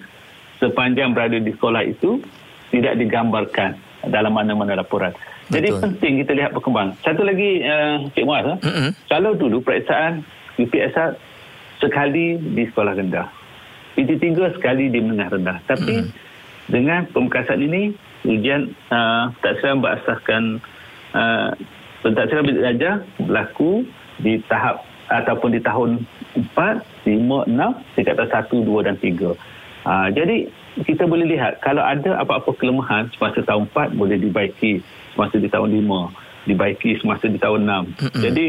sepanjang 0.61 1.17
berada 1.17 1.41
di 1.41 1.51
sekolah 1.53 1.83
itu 1.85 2.21
tidak 2.71 2.97
digambarkan 3.01 3.77
dalam 4.09 4.33
mana-mana 4.37 4.79
laporan. 4.79 5.13
Jadi 5.51 5.69
Betul. 5.75 5.83
penting 5.83 6.13
kita 6.23 6.33
lihat 6.39 6.51
perkembangan. 6.55 6.95
Satu 7.03 7.27
lagi 7.27 7.61
uh, 7.67 8.07
Cik 8.15 8.25
Muaz, 8.25 8.47
mm-hmm. 8.63 8.91
kalau 9.11 9.35
dulu 9.35 9.59
periksaan 9.61 10.23
UPSR 10.57 11.19
sekali 11.83 12.39
di 12.39 12.71
sekolah 12.71 12.95
rendah. 12.95 13.27
PT3 13.99 14.55
sekali 14.55 14.87
di 14.89 15.03
menengah 15.03 15.35
rendah. 15.35 15.59
Tapi 15.67 16.07
mm-hmm. 16.07 16.71
dengan 16.71 17.03
pemekasan 17.11 17.61
ini 17.67 17.91
ujian 18.23 18.71
uh, 18.95 19.35
tak 19.43 19.59
serang 19.59 19.83
berasaskan 19.83 20.63
uh, 21.19 21.51
pentaksiran 22.07 22.47
bidik 22.47 22.63
darjah 22.63 22.95
berlaku 23.19 23.85
di 24.23 24.39
tahap 24.47 24.87
ataupun 25.11 25.51
di 25.51 25.61
tahun 25.61 25.91
4, 26.55 26.55
5, 26.55 27.51
6, 27.51 27.99
tingkat 27.99 28.17
1, 28.23 28.31
2 28.55 28.87
dan 28.87 28.95
3. 29.03 29.35
Ha, 29.81 30.13
jadi 30.13 30.47
kita 30.87 31.09
boleh 31.09 31.27
lihat 31.27 31.59
kalau 31.65 31.83
ada 31.83 32.21
apa-apa 32.21 32.53
kelemahan 32.55 33.11
semasa 33.17 33.43
tahun 33.43 33.67
4 33.75 33.99
boleh 33.99 34.21
dibaiki 34.21 34.85
semasa 35.21 35.37
di 35.37 35.53
tahun 35.53 35.69
5 35.85 36.49
dibaiki 36.49 36.97
semasa 37.05 37.29
di 37.29 37.37
tahun 37.37 37.69
6 37.69 37.69
mm-hmm. 37.69 38.23
jadi 38.25 38.47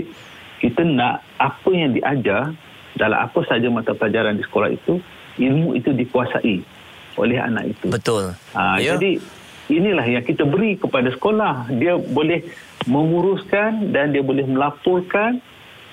kita 0.63 0.81
nak 0.87 1.19
apa 1.35 1.69
yang 1.75 1.91
diajar 1.91 2.55
dalam 2.95 3.19
apa 3.19 3.39
saja 3.43 3.67
mata 3.67 3.91
pelajaran 3.91 4.39
di 4.39 4.43
sekolah 4.47 4.71
itu 4.71 5.03
ilmu 5.35 5.75
itu 5.75 5.91
dikuasai 5.91 6.63
oleh 7.19 7.37
anak 7.43 7.75
itu 7.75 7.91
betul 7.91 8.31
ha, 8.55 8.79
yeah. 8.79 8.95
jadi 8.95 9.19
inilah 9.67 10.07
yang 10.07 10.23
kita 10.23 10.47
beri 10.47 10.79
kepada 10.79 11.11
sekolah 11.11 11.67
dia 11.75 11.99
boleh 11.99 12.47
menguruskan 12.87 13.91
dan 13.91 14.15
dia 14.15 14.23
boleh 14.23 14.47
melaporkan 14.47 15.43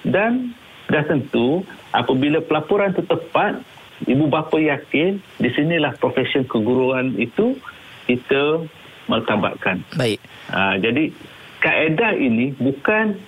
dan 0.06 0.54
dah 0.87 1.02
tentu 1.02 1.66
apabila 1.90 2.38
pelaporan 2.38 2.94
itu 2.94 3.02
tepat 3.02 3.58
ibu 4.06 4.30
bapa 4.30 4.62
yakin 4.62 5.18
di 5.42 5.49
sinilah 5.50 5.99
profesion 5.99 6.47
keguruan 6.47 7.18
itu 7.18 7.58
kita 8.06 8.62
martabatkan. 9.08 9.82
Baik. 9.97 10.20
Ha, 10.48 10.80
jadi 10.80 11.12
kaedah 11.58 12.12
ini 12.16 12.54
bukan 12.56 13.18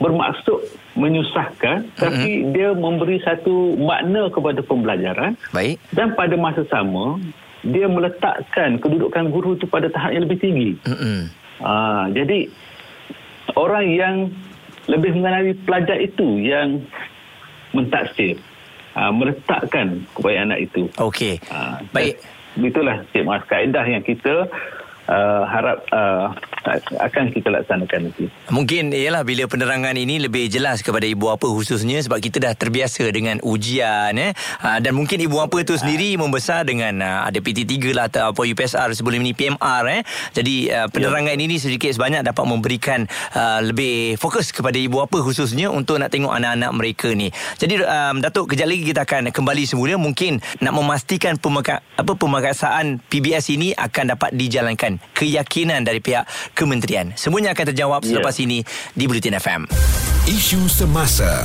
bermaksud 0.00 0.66
menyusahkan 0.96 1.88
mm-hmm. 1.88 2.00
tapi 2.00 2.30
dia 2.52 2.72
memberi 2.72 3.20
satu 3.24 3.76
makna 3.80 4.28
kepada 4.32 4.60
pembelajaran. 4.64 5.36
Baik. 5.52 5.80
Dan 5.92 6.16
pada 6.16 6.34
masa 6.36 6.64
sama 6.68 7.20
dia 7.66 7.88
meletakkan 7.88 8.78
kedudukan 8.78 9.32
guru 9.32 9.56
itu 9.56 9.66
pada 9.66 9.90
tahap 9.90 10.12
yang 10.12 10.24
lebih 10.28 10.38
tinggi. 10.38 10.70
Mm-hmm. 10.84 11.20
Ha, 11.64 11.72
jadi 12.12 12.38
orang 13.56 13.86
yang 13.88 14.16
lebih 14.86 15.18
mengenali 15.18 15.52
pelajar 15.66 15.98
itu 15.98 16.44
yang 16.44 16.84
mentaksir 17.74 18.38
uh, 18.94 19.12
meletakkan 19.12 20.06
kepada 20.14 20.36
anak 20.46 20.58
itu. 20.70 20.88
Okey. 20.96 21.42
Uh, 21.50 21.82
Baik. 21.90 22.22
Itulah 22.56 23.04
Cik 23.12 23.24
Mas 23.28 23.44
kaedah 23.44 23.84
yang 23.84 24.00
kita 24.00 24.48
uh, 25.10 25.42
harap 25.44 25.84
uh, 25.92 26.32
akan 26.74 27.24
kita 27.30 27.48
laksanakan 27.52 28.10
nanti. 28.10 28.26
Mungkin 28.50 28.90
ialah 28.90 29.22
bila 29.22 29.46
penerangan 29.46 29.94
ini 29.94 30.18
lebih 30.18 30.50
jelas 30.50 30.82
kepada 30.82 31.06
ibu 31.06 31.30
bapa 31.30 31.46
khususnya 31.46 32.02
sebab 32.02 32.18
kita 32.18 32.42
dah 32.42 32.52
terbiasa 32.58 33.06
dengan 33.14 33.38
ujian 33.46 34.12
eh 34.18 34.32
uh, 34.62 34.78
dan 34.82 34.92
mungkin 34.94 35.22
ibu 35.22 35.38
bapa 35.38 35.62
itu 35.62 35.78
sendiri 35.78 36.18
membesar 36.18 36.66
dengan 36.66 36.98
uh, 37.02 37.20
ada 37.26 37.38
PT3 37.38 37.74
lah 37.94 38.10
atau 38.10 38.34
apa 38.34 38.42
UPSR 38.42 38.90
sebelum 38.98 39.22
ini 39.22 39.32
PMR 39.32 39.84
eh. 39.90 40.02
Jadi 40.34 40.70
uh, 40.70 40.88
penerangan 40.90 41.38
yeah. 41.38 41.46
ini 41.46 41.56
sedikit 41.56 41.90
sebanyak 41.94 42.26
dapat 42.26 42.44
memberikan 42.46 43.08
lebih 43.62 44.16
fokus 44.18 44.50
kepada 44.50 44.74
ibu 44.80 45.02
bapa 45.04 45.20
khususnya 45.20 45.68
untuk 45.68 46.00
nak 46.00 46.10
tengok 46.10 46.32
anak-anak 46.32 46.70
mereka 46.72 47.08
ni. 47.12 47.28
Jadi 47.60 47.78
um, 47.82 48.18
Datuk 48.18 48.52
kejap 48.52 48.66
lagi 48.66 48.82
kita 48.82 49.06
akan 49.06 49.30
kembali 49.30 49.62
semula 49.68 49.94
mungkin 50.00 50.40
nak 50.58 50.72
memastikan 50.72 51.36
pemeka- 51.36 51.84
apa 51.94 52.12
pemakasan 52.16 52.98
PBS 53.06 53.52
ini 53.52 53.76
akan 53.76 54.16
dapat 54.16 54.30
dijalankan 54.34 54.98
keyakinan 55.12 55.84
dari 55.84 56.00
pihak 56.00 56.26
kementerian. 56.56 57.12
Semuanya 57.20 57.52
akan 57.52 57.76
terjawab 57.76 58.00
yeah. 58.00 58.16
selepas 58.16 58.34
ini 58.40 58.64
di 58.96 59.04
Bulletin 59.04 59.36
FM. 59.36 59.68
Isu 60.24 60.64
semasa, 60.72 61.44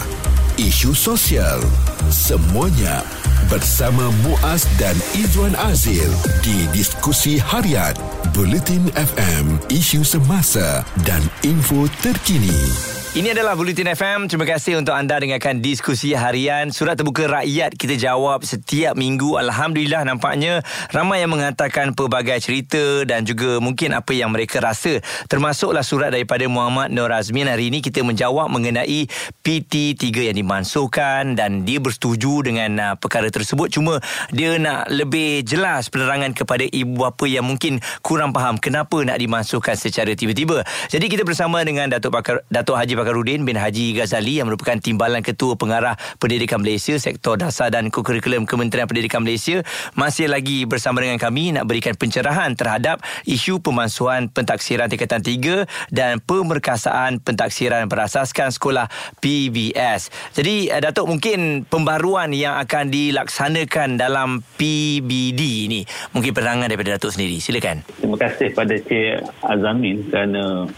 isu 0.56 0.96
sosial, 0.96 1.60
semuanya 2.08 3.04
bersama 3.52 4.08
Muaz 4.24 4.64
dan 4.80 4.96
Izwan 5.12 5.54
Azil 5.68 6.08
di 6.40 6.66
diskusi 6.72 7.36
harian 7.36 7.94
Bulletin 8.32 8.88
FM, 8.96 9.60
isu 9.68 10.08
semasa 10.08 10.88
dan 11.04 11.20
info 11.44 11.86
terkini. 12.00 13.01
Ini 13.12 13.36
adalah 13.36 13.60
Bulletin 13.60 13.92
FM. 13.92 14.32
Terima 14.32 14.48
kasih 14.48 14.80
untuk 14.80 14.96
anda 14.96 15.20
dengarkan 15.20 15.60
diskusi 15.60 16.16
harian. 16.16 16.72
Surat 16.72 16.96
terbuka 16.96 17.28
rakyat 17.28 17.76
kita 17.76 18.00
jawab 18.00 18.48
setiap 18.48 18.96
minggu. 18.96 19.36
Alhamdulillah 19.36 20.08
nampaknya 20.08 20.64
ramai 20.96 21.20
yang 21.20 21.36
mengatakan 21.36 21.92
pelbagai 21.92 22.40
cerita 22.40 23.04
dan 23.04 23.28
juga 23.28 23.60
mungkin 23.60 23.92
apa 24.00 24.16
yang 24.16 24.32
mereka 24.32 24.64
rasa. 24.64 25.04
Termasuklah 25.28 25.84
surat 25.84 26.16
daripada 26.16 26.48
Muhammad 26.48 26.96
Nur 26.96 27.12
Azmin. 27.12 27.52
Hari 27.52 27.68
ini 27.68 27.84
kita 27.84 28.00
menjawab 28.00 28.48
mengenai 28.48 29.12
PT3 29.44 30.32
yang 30.32 30.38
dimansuhkan 30.40 31.36
dan 31.36 31.68
dia 31.68 31.84
bersetuju 31.84 32.48
dengan 32.48 32.72
uh, 32.80 32.96
perkara 32.96 33.28
tersebut. 33.28 33.76
Cuma 33.76 34.00
dia 34.32 34.56
nak 34.56 34.88
lebih 34.88 35.44
jelas 35.44 35.92
penerangan 35.92 36.32
kepada 36.32 36.64
ibu 36.64 37.04
bapa 37.04 37.28
yang 37.28 37.44
mungkin 37.44 37.84
kurang 38.00 38.32
faham 38.32 38.56
kenapa 38.56 39.04
nak 39.04 39.20
dimansuhkan 39.20 39.76
secara 39.76 40.16
tiba-tiba. 40.16 40.64
Jadi 40.88 41.12
kita 41.12 41.28
bersama 41.28 41.60
dengan 41.68 41.92
Datuk 41.92 42.16
Pakar, 42.16 42.48
Datuk 42.48 42.80
Haji 42.80 43.01
Fakarudin 43.02 43.42
bin 43.42 43.58
Haji 43.58 43.98
Ghazali 43.98 44.38
yang 44.38 44.46
merupakan 44.46 44.78
Timbalan 44.78 45.26
Ketua 45.26 45.58
Pengarah 45.58 45.98
Pendidikan 46.22 46.62
Malaysia 46.62 46.94
Sektor 47.02 47.34
Dasar 47.34 47.74
dan 47.74 47.90
Kurikulum 47.90 48.46
Kementerian 48.46 48.86
Pendidikan 48.86 49.26
Malaysia 49.26 49.66
masih 49.98 50.30
lagi 50.30 50.70
bersama 50.70 51.02
dengan 51.02 51.18
kami 51.18 51.50
nak 51.58 51.66
berikan 51.66 51.98
pencerahan 51.98 52.54
terhadap 52.54 53.02
isu 53.26 53.58
pemansuhan 53.58 54.30
pentaksiran 54.30 54.86
tingkatan 54.86 55.26
3 55.26 55.66
dan 55.90 56.22
pemerkasaan 56.22 57.18
pentaksiran 57.18 57.90
berasaskan 57.90 58.54
sekolah 58.54 58.86
PBS. 59.18 60.14
Jadi 60.38 60.70
eh, 60.70 60.78
Datuk 60.78 61.10
mungkin 61.10 61.66
pembaruan 61.66 62.30
yang 62.38 62.62
akan 62.62 62.94
dilaksanakan 62.94 63.98
dalam 63.98 64.46
PBD 64.62 65.42
ini 65.66 65.82
mungkin 66.14 66.38
penerangan 66.38 66.70
daripada 66.70 67.02
Datuk 67.02 67.18
sendiri. 67.18 67.42
Silakan. 67.42 67.82
Terima 67.98 68.22
kasih 68.22 68.54
pada 68.54 68.78
Cik 68.78 69.26
Azamin 69.42 70.06
kerana 70.06 70.70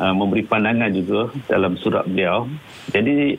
uh, 0.00 0.14
memberi 0.14 0.46
pandangan 0.46 0.90
juga 0.94 1.30
dalam 1.46 1.78
surat 1.78 2.06
beliau. 2.08 2.48
Jadi 2.90 3.38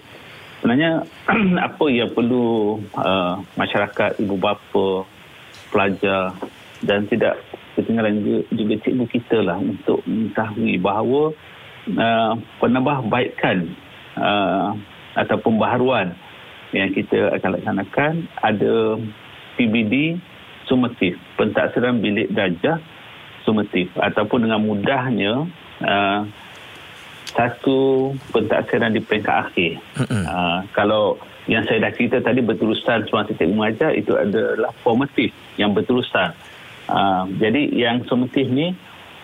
sebenarnya 0.59 1.03
apa 1.67 1.85
yang 1.91 2.11
perlu 2.11 2.79
uh, 2.95 3.41
masyarakat, 3.59 4.19
ibu 4.21 4.35
bapa, 4.39 5.07
pelajar 5.69 6.35
dan 6.83 7.07
tidak 7.09 7.41
ketinggalan 7.75 8.23
juga, 8.23 8.41
juga 8.55 8.73
cikgu 8.83 9.05
kita 9.11 9.37
lah 9.43 9.57
untuk 9.59 9.99
mengetahui 10.07 10.79
bahawa 10.79 11.23
uh, 11.95 12.33
penambahbaikan 12.63 13.71
uh, 14.15 14.71
atau 15.15 15.37
pembaharuan 15.39 16.15
yang 16.75 16.91
kita 16.91 17.31
akan 17.39 17.49
laksanakan 17.59 18.13
ada 18.43 18.99
PBD 19.55 20.19
sumatif, 20.67 21.15
pentaksiran 21.39 22.03
bilik 22.03 22.27
darjah 22.35 22.81
sumatif 23.45 23.87
ataupun 23.95 24.49
dengan 24.49 24.59
mudahnya 24.59 25.45
uh, 25.85 26.19
satu 27.35 28.11
pentaksiran 28.31 28.95
di 28.95 29.03
peringkat 29.03 29.35
akhir. 29.35 29.71
Uh, 30.07 30.63
kalau 30.71 31.19
yang 31.45 31.61
saya 31.67 31.83
dah 31.83 31.93
cerita 31.93 32.23
tadi 32.23 32.41
berterusan 32.41 33.05
semasa 33.05 33.35
cikgu 33.35 33.53
mengajar 33.53 33.91
itu 33.93 34.15
adalah 34.17 34.71
formatif 34.81 35.29
yang 35.59 35.75
berterusan. 35.75 36.33
Uh, 36.89 37.27
jadi 37.37 37.69
yang 37.75 38.01
sumatif 38.07 38.47
ni 38.49 38.73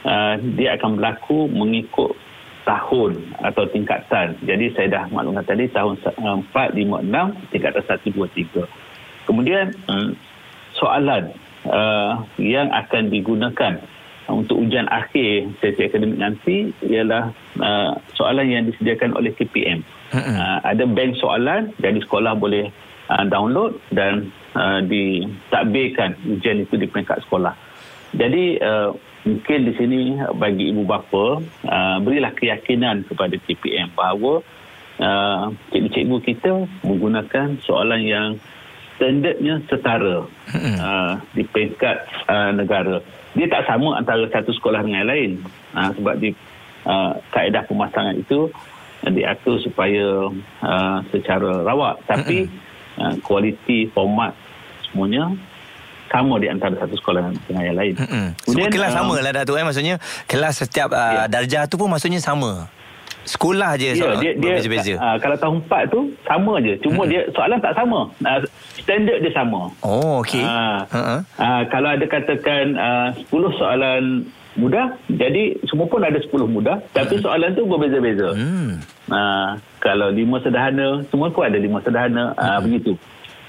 uh, 0.06 0.36
dia 0.60 0.77
akan 0.77 1.00
berlaku 1.00 1.50
mengikut 1.50 2.13
tahun 2.62 3.18
atau 3.41 3.63
tingkatan. 3.74 4.38
Jadi 4.46 4.65
saya 4.77 4.88
dah 4.91 5.03
maklumkan 5.10 5.46
tadi 5.46 5.65
tahun 5.74 5.98
4, 5.98 6.53
5, 6.53 6.53
6, 6.53 7.51
tingkatan 7.53 7.84
1, 7.89 8.06
2, 8.13 8.68
3. 8.70 9.25
Kemudian 9.25 9.74
um, 9.89 10.13
soalan 10.77 11.34
uh, 11.65 12.22
yang 12.38 12.70
akan 12.70 13.10
digunakan 13.10 13.82
untuk 14.30 14.62
ujian 14.62 14.86
akhir 14.92 15.50
sesi 15.60 15.90
akademik 15.90 16.20
nanti 16.22 16.70
ialah 16.86 17.34
uh, 17.58 17.98
soalan 18.13 18.48
yang 18.48 18.63
disediakan 18.70 19.18
oleh 19.18 19.34
KPM. 19.34 19.82
Uh, 20.12 20.60
ada 20.68 20.84
bank 20.86 21.18
soalan 21.18 21.72
jadi 21.80 22.04
sekolah 22.04 22.36
boleh 22.36 22.70
uh, 23.10 23.24
download 23.28 23.80
dan 23.96 24.30
uh, 24.54 24.84
ditakbirkan 24.84 26.20
ujian 26.28 26.68
itu 26.68 26.75
di 26.78 26.88
peringkat 26.88 27.24
sekolah. 27.28 27.56
Jadi 28.12 28.60
uh, 28.60 28.92
mungkin 29.24 29.60
di 29.70 29.74
sini 29.78 30.00
bagi 30.36 30.74
ibu 30.74 30.84
bapa 30.84 31.40
uh, 31.68 31.98
berilah 32.04 32.34
keyakinan 32.36 33.08
kepada 33.08 33.40
KPM 33.40 33.96
bahawa 33.96 34.44
uh, 35.00 35.46
cikgu-cikgu 35.72 36.18
kita 36.25 36.51
menggunakan 36.84 37.56
soalan 37.63 38.01
yang 38.04 38.28
standardnya 39.01 39.58
setara 39.65 40.29
uh, 40.53 41.13
di 41.34 41.41
peringkat 41.50 42.05
uh, 42.29 42.53
negara. 42.53 43.01
Dia 43.34 43.50
tak 43.50 43.65
sama 43.65 43.98
antara 43.98 44.29
satu 44.29 44.53
sekolah 44.53 44.86
dengan 44.86 45.01
yang 45.01 45.10
lain. 45.10 45.31
Uh, 45.74 45.89
sebab 45.98 46.22
di 46.22 46.29
uh, 46.86 47.17
kaedah 47.34 47.65
pemasangan 47.65 48.13
itu 48.13 48.53
uh, 49.01 49.10
diatur 49.10 49.58
supaya 49.65 50.29
uh, 50.62 50.98
secara 51.10 51.65
rawak 51.65 52.05
tapi 52.05 52.46
uh, 53.01 53.17
kualiti 53.25 53.89
format 53.89 54.38
semuanya 54.86 55.34
sama 56.13 56.38
di 56.38 56.46
antara 56.51 56.77
satu 56.77 56.93
sekolah 57.01 57.34
dengan 57.50 57.63
yang 57.65 57.77
lain. 57.81 57.93
Kemudian, 57.98 58.38
Semua 58.46 58.67
kelas 58.70 58.91
uh, 58.93 58.98
sama 59.01 59.15
lah 59.17 59.31
Datuk 59.34 59.55
eh. 59.58 59.65
Maksudnya 59.65 59.96
kelas 60.29 60.53
setiap 60.62 60.93
uh, 60.93 61.25
ya. 61.25 61.31
darjah 61.31 61.65
tu 61.65 61.81
pun 61.81 61.89
maksudnya 61.89 62.22
sama. 62.22 62.70
Sekolah 63.22 63.78
je 63.78 63.94
ya, 63.94 64.18
dia, 64.18 64.34
dia, 64.34 64.58
berbeza-beza. 64.58 64.94
Uh, 64.98 65.18
kalau 65.22 65.38
tahun 65.38 65.58
4 65.70 65.94
tu 65.94 66.00
sama 66.25 66.54
je. 66.66 66.74
Cuma 66.82 67.06
mm-hmm. 67.06 67.12
dia 67.13 67.22
soalan 67.38 67.60
tak 67.62 67.74
sama. 67.78 68.00
Uh, 68.25 68.40
standard 68.82 69.20
dia 69.22 69.32
sama. 69.34 69.62
Oh, 69.86 70.25
okey. 70.25 70.42
Uh, 70.42 70.82
uh-huh. 70.90 71.20
uh, 71.38 71.62
kalau 71.70 71.90
ada 71.94 72.06
katakan 72.10 72.74
uh, 72.75 73.10
10 73.13 73.60
soalan 73.62 74.25
mudah, 74.58 75.00
jadi 75.08 75.56
semua 75.70 75.86
pun 75.88 76.01
ada 76.01 76.18
10 76.18 76.34
mudah. 76.50 76.82
Tapi 76.98 77.22
mm-hmm. 77.22 77.25
soalan 77.25 77.50
tu 77.54 77.63
berbeza-beza. 77.70 78.30
Mm. 78.34 78.72
Uh, 79.06 79.50
kalau 79.78 80.10
5 80.10 80.44
sederhana, 80.44 80.88
semua 81.13 81.30
pun 81.30 81.46
ada 81.46 81.58
5 81.62 81.86
sederhana. 81.86 82.24
Uh, 82.34 82.42
mm-hmm. 82.42 82.62
Begitu. 82.66 82.92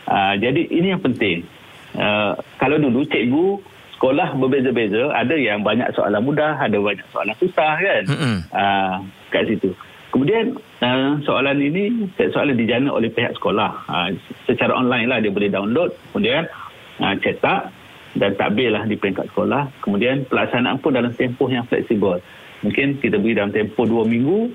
Uh, 0.04 0.34
jadi 0.36 0.62
ini 0.68 0.86
yang 0.92 1.02
penting. 1.02 1.48
Uh, 1.96 2.36
kalau 2.60 2.76
dulu 2.76 3.04
cikgu 3.08 3.71
sekolah 4.02 4.34
berbeza-beza. 4.34 5.14
Ada 5.14 5.38
yang 5.38 5.62
banyak 5.62 5.94
soalan 5.94 6.26
mudah 6.26 6.58
ada 6.58 6.74
banyak 6.74 7.06
soalan 7.14 7.38
susah 7.38 7.78
kan? 7.78 8.02
Mm-hmm. 8.10 8.36
uh, 8.50 8.94
kat 9.30 9.46
situ. 9.46 9.70
Kemudian 10.10 10.58
uh, 10.82 11.22
soalan 11.22 11.62
ini 11.62 12.10
soalan 12.18 12.58
dijana 12.58 12.90
oleh 12.90 13.14
pihak 13.14 13.38
sekolah. 13.38 13.70
Uh, 13.86 14.10
secara 14.50 14.74
online 14.74 15.06
lah 15.06 15.22
dia 15.22 15.30
boleh 15.30 15.46
download 15.46 15.94
kemudian 16.10 16.50
uh, 16.98 17.14
cetak 17.22 17.70
dan 18.18 18.34
takbir 18.34 18.74
lah 18.74 18.82
di 18.90 18.98
peringkat 18.98 19.30
sekolah. 19.30 19.70
Kemudian 19.86 20.26
pelaksanaan 20.26 20.82
pun 20.82 20.98
dalam 20.98 21.14
tempoh 21.14 21.46
yang 21.46 21.62
fleksibel. 21.70 22.18
Mungkin 22.66 22.98
kita 22.98 23.22
beri 23.22 23.38
dalam 23.38 23.54
tempoh 23.54 23.86
dua 23.86 24.02
minggu 24.02 24.50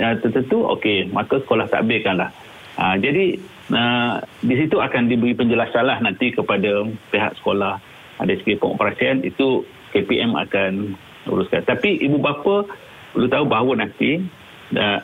uh, 0.00 0.14
tertentu 0.16 0.64
okey 0.80 1.12
maka 1.12 1.44
sekolah 1.44 1.68
takbirkan 1.68 2.24
lah. 2.24 2.32
Uh, 2.80 2.96
jadi 2.96 3.36
uh, 3.68 4.24
di 4.40 4.54
situ 4.64 4.80
akan 4.80 5.12
diberi 5.12 5.36
penjelasan 5.36 5.84
lah 5.84 6.00
nanti 6.00 6.32
kepada 6.32 6.88
pihak 7.12 7.36
sekolah 7.36 7.76
ada 8.18 8.32
segi 8.38 8.58
pengoperasian 8.58 9.22
itu 9.22 9.62
KPM 9.94 10.34
akan 10.34 10.98
uruskan. 11.30 11.64
Tapi 11.64 12.02
ibu 12.02 12.18
bapa 12.18 12.66
perlu 13.14 13.28
tahu 13.30 13.44
bahawa 13.48 13.86
nanti 13.86 14.20
uh, 14.74 14.98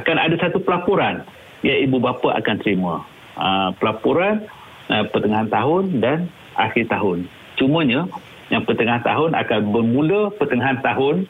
akan 0.00 0.16
ada 0.18 0.34
satu 0.40 0.58
pelaporan 0.60 1.22
yang 1.62 1.78
ibu 1.84 2.00
bapa 2.00 2.34
akan 2.40 2.56
terima. 2.60 3.04
Uh, 3.34 3.70
pelaporan 3.78 4.46
uh, 4.90 5.04
pertengahan 5.10 5.48
tahun 5.50 6.00
dan 6.00 6.18
akhir 6.56 6.90
tahun. 6.90 7.26
Cumanya 7.58 8.06
yang 8.50 8.62
pertengahan 8.66 9.02
tahun 9.02 9.34
akan 9.34 9.60
bermula 9.72 10.30
pertengahan 10.36 10.78
tahun 10.82 11.26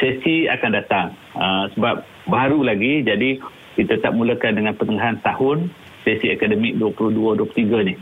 sesi 0.00 0.48
akan 0.48 0.70
datang. 0.72 1.06
Uh, 1.36 1.68
sebab 1.76 2.04
baru 2.28 2.64
lagi 2.64 3.02
jadi 3.04 3.38
kita 3.76 4.00
tak 4.04 4.12
mulakan 4.12 4.52
dengan 4.60 4.72
pertengahan 4.76 5.16
tahun 5.24 5.72
sesi 6.04 6.34
akademik 6.34 6.76
22-23 6.76 7.88
ni. 7.88 7.94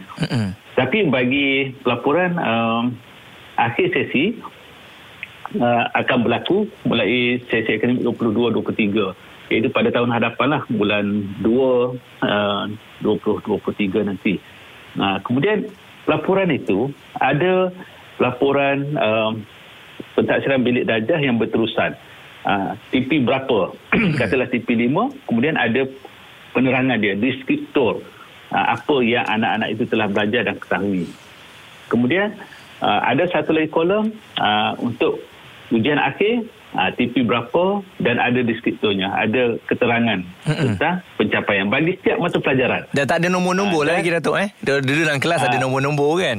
Tapi 0.81 1.13
bagi 1.13 1.77
pelaporan 1.85 2.41
um, 2.41 2.97
akhir 3.61 3.93
sesi 3.93 4.33
uh, 5.61 5.85
akan 5.93 6.25
berlaku 6.25 6.73
mulai 6.89 7.37
sesi 7.53 7.77
akademik 7.77 8.01
22-23 8.17 9.53
iaitu 9.53 9.69
pada 9.69 9.93
tahun 9.93 10.09
hadapan 10.09 10.57
lah 10.57 10.63
bulan 10.73 11.05
2 11.45 11.53
uh, 12.25 12.65
2023 13.05 14.09
nanti. 14.09 14.41
Uh, 14.97 15.21
kemudian 15.21 15.69
laporan 16.09 16.49
itu 16.49 16.89
ada 17.21 17.69
laporan 18.17 18.97
um, 18.97 19.45
pentaksiran 20.17 20.65
bilik 20.65 20.89
darjah 20.89 21.21
yang 21.21 21.37
berterusan. 21.37 21.93
Uh, 22.41 22.73
TP 22.89 23.21
berapa? 23.21 23.77
Katalah 24.21 24.49
TP 24.49 24.73
5, 24.89 25.29
kemudian 25.29 25.61
ada 25.61 25.85
penerangan 26.57 26.97
dia, 26.97 27.21
deskriptor 27.21 28.01
apa 28.51 28.95
yang 29.07 29.25
anak-anak 29.27 29.69
itu 29.79 29.85
telah 29.87 30.07
belajar 30.11 30.43
dan 30.47 30.57
ketahui. 30.59 31.07
Kemudian 31.91 32.35
uh, 32.83 33.01
ada 33.07 33.27
satu 33.31 33.55
lagi 33.55 33.71
kolom 33.71 34.15
uh, 34.39 34.73
untuk 34.83 35.23
ujian 35.71 35.99
akhir 36.03 36.47
uh, 36.75 36.91
TP 36.95 37.23
berapa 37.23 37.83
dan 38.03 38.19
ada 38.19 38.43
deskriptornya, 38.43 39.11
ada 39.11 39.55
keterangan 39.71 40.19
tentang 40.47 41.03
pencapaian 41.15 41.67
bagi 41.71 41.95
setiap 41.99 42.19
mata 42.19 42.39
pelajaran. 42.43 42.83
Dan 42.91 43.05
tak 43.07 43.23
ada 43.23 43.29
nombor-nombor 43.31 43.87
uh, 43.87 43.95
lagi 43.95 44.11
Datuk 44.11 44.37
eh. 44.39 44.51
Dulu 44.63 45.01
dalam 45.07 45.23
kelas 45.23 45.41
uh, 45.43 45.49
ada 45.51 45.59
nombor-nombor 45.63 46.11
kan. 46.19 46.37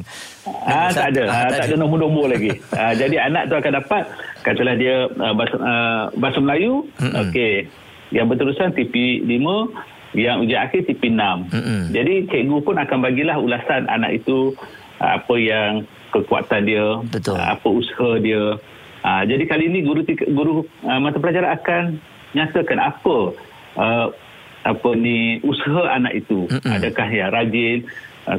Ah 0.67 0.87
uh, 0.87 0.89
tak 0.91 1.07
ada. 1.15 1.23
Uh, 1.27 1.49
tak 1.55 1.65
ada 1.71 1.75
nombor-nombor 1.79 2.25
lagi. 2.31 2.51
Uh, 2.75 2.93
jadi 2.95 3.15
anak 3.27 3.47
tu 3.47 3.55
akan 3.55 3.71
dapat 3.79 4.03
katalah 4.43 4.75
dia 4.75 5.07
uh, 5.07 5.33
bahasa, 5.35 5.55
uh, 5.59 6.03
bahasa 6.19 6.39
Melayu, 6.43 6.87
okey. 6.99 7.71
Yang 8.11 8.25
berterusan 8.35 8.75
TP 8.75 9.23
5 9.23 9.31
yang 10.11 10.43
ujian 10.43 10.67
akhir 10.67 10.87
TP 10.87 11.11
6. 11.11 11.15
Mm-hmm. 11.51 11.79
Jadi 11.95 12.13
cikgu 12.27 12.57
pun 12.63 12.75
akan 12.75 12.97
bagilah 12.99 13.37
ulasan 13.39 13.87
anak 13.87 14.23
itu 14.23 14.55
apa 14.99 15.35
yang 15.39 15.87
kekuatan 16.11 16.61
dia, 16.67 16.87
Betul. 17.07 17.39
apa 17.39 17.67
usaha 17.67 18.19
dia. 18.19 18.59
Uh, 19.01 19.23
jadi 19.25 19.43
kali 19.49 19.65
ini 19.65 19.81
guru 19.81 20.05
guru 20.29 20.53
uh, 20.85 20.99
mata 21.01 21.17
pelajaran 21.17 21.57
akan 21.57 21.83
nyatakan 22.37 22.77
apa 22.77 23.17
uh, 23.79 24.07
apa 24.61 24.89
ni 24.93 25.41
usaha 25.41 25.89
anak 25.95 26.21
itu. 26.21 26.45
Mm-hmm. 26.45 26.75
Adakah 26.75 27.07
yang 27.09 27.31
rajin, 27.33 27.77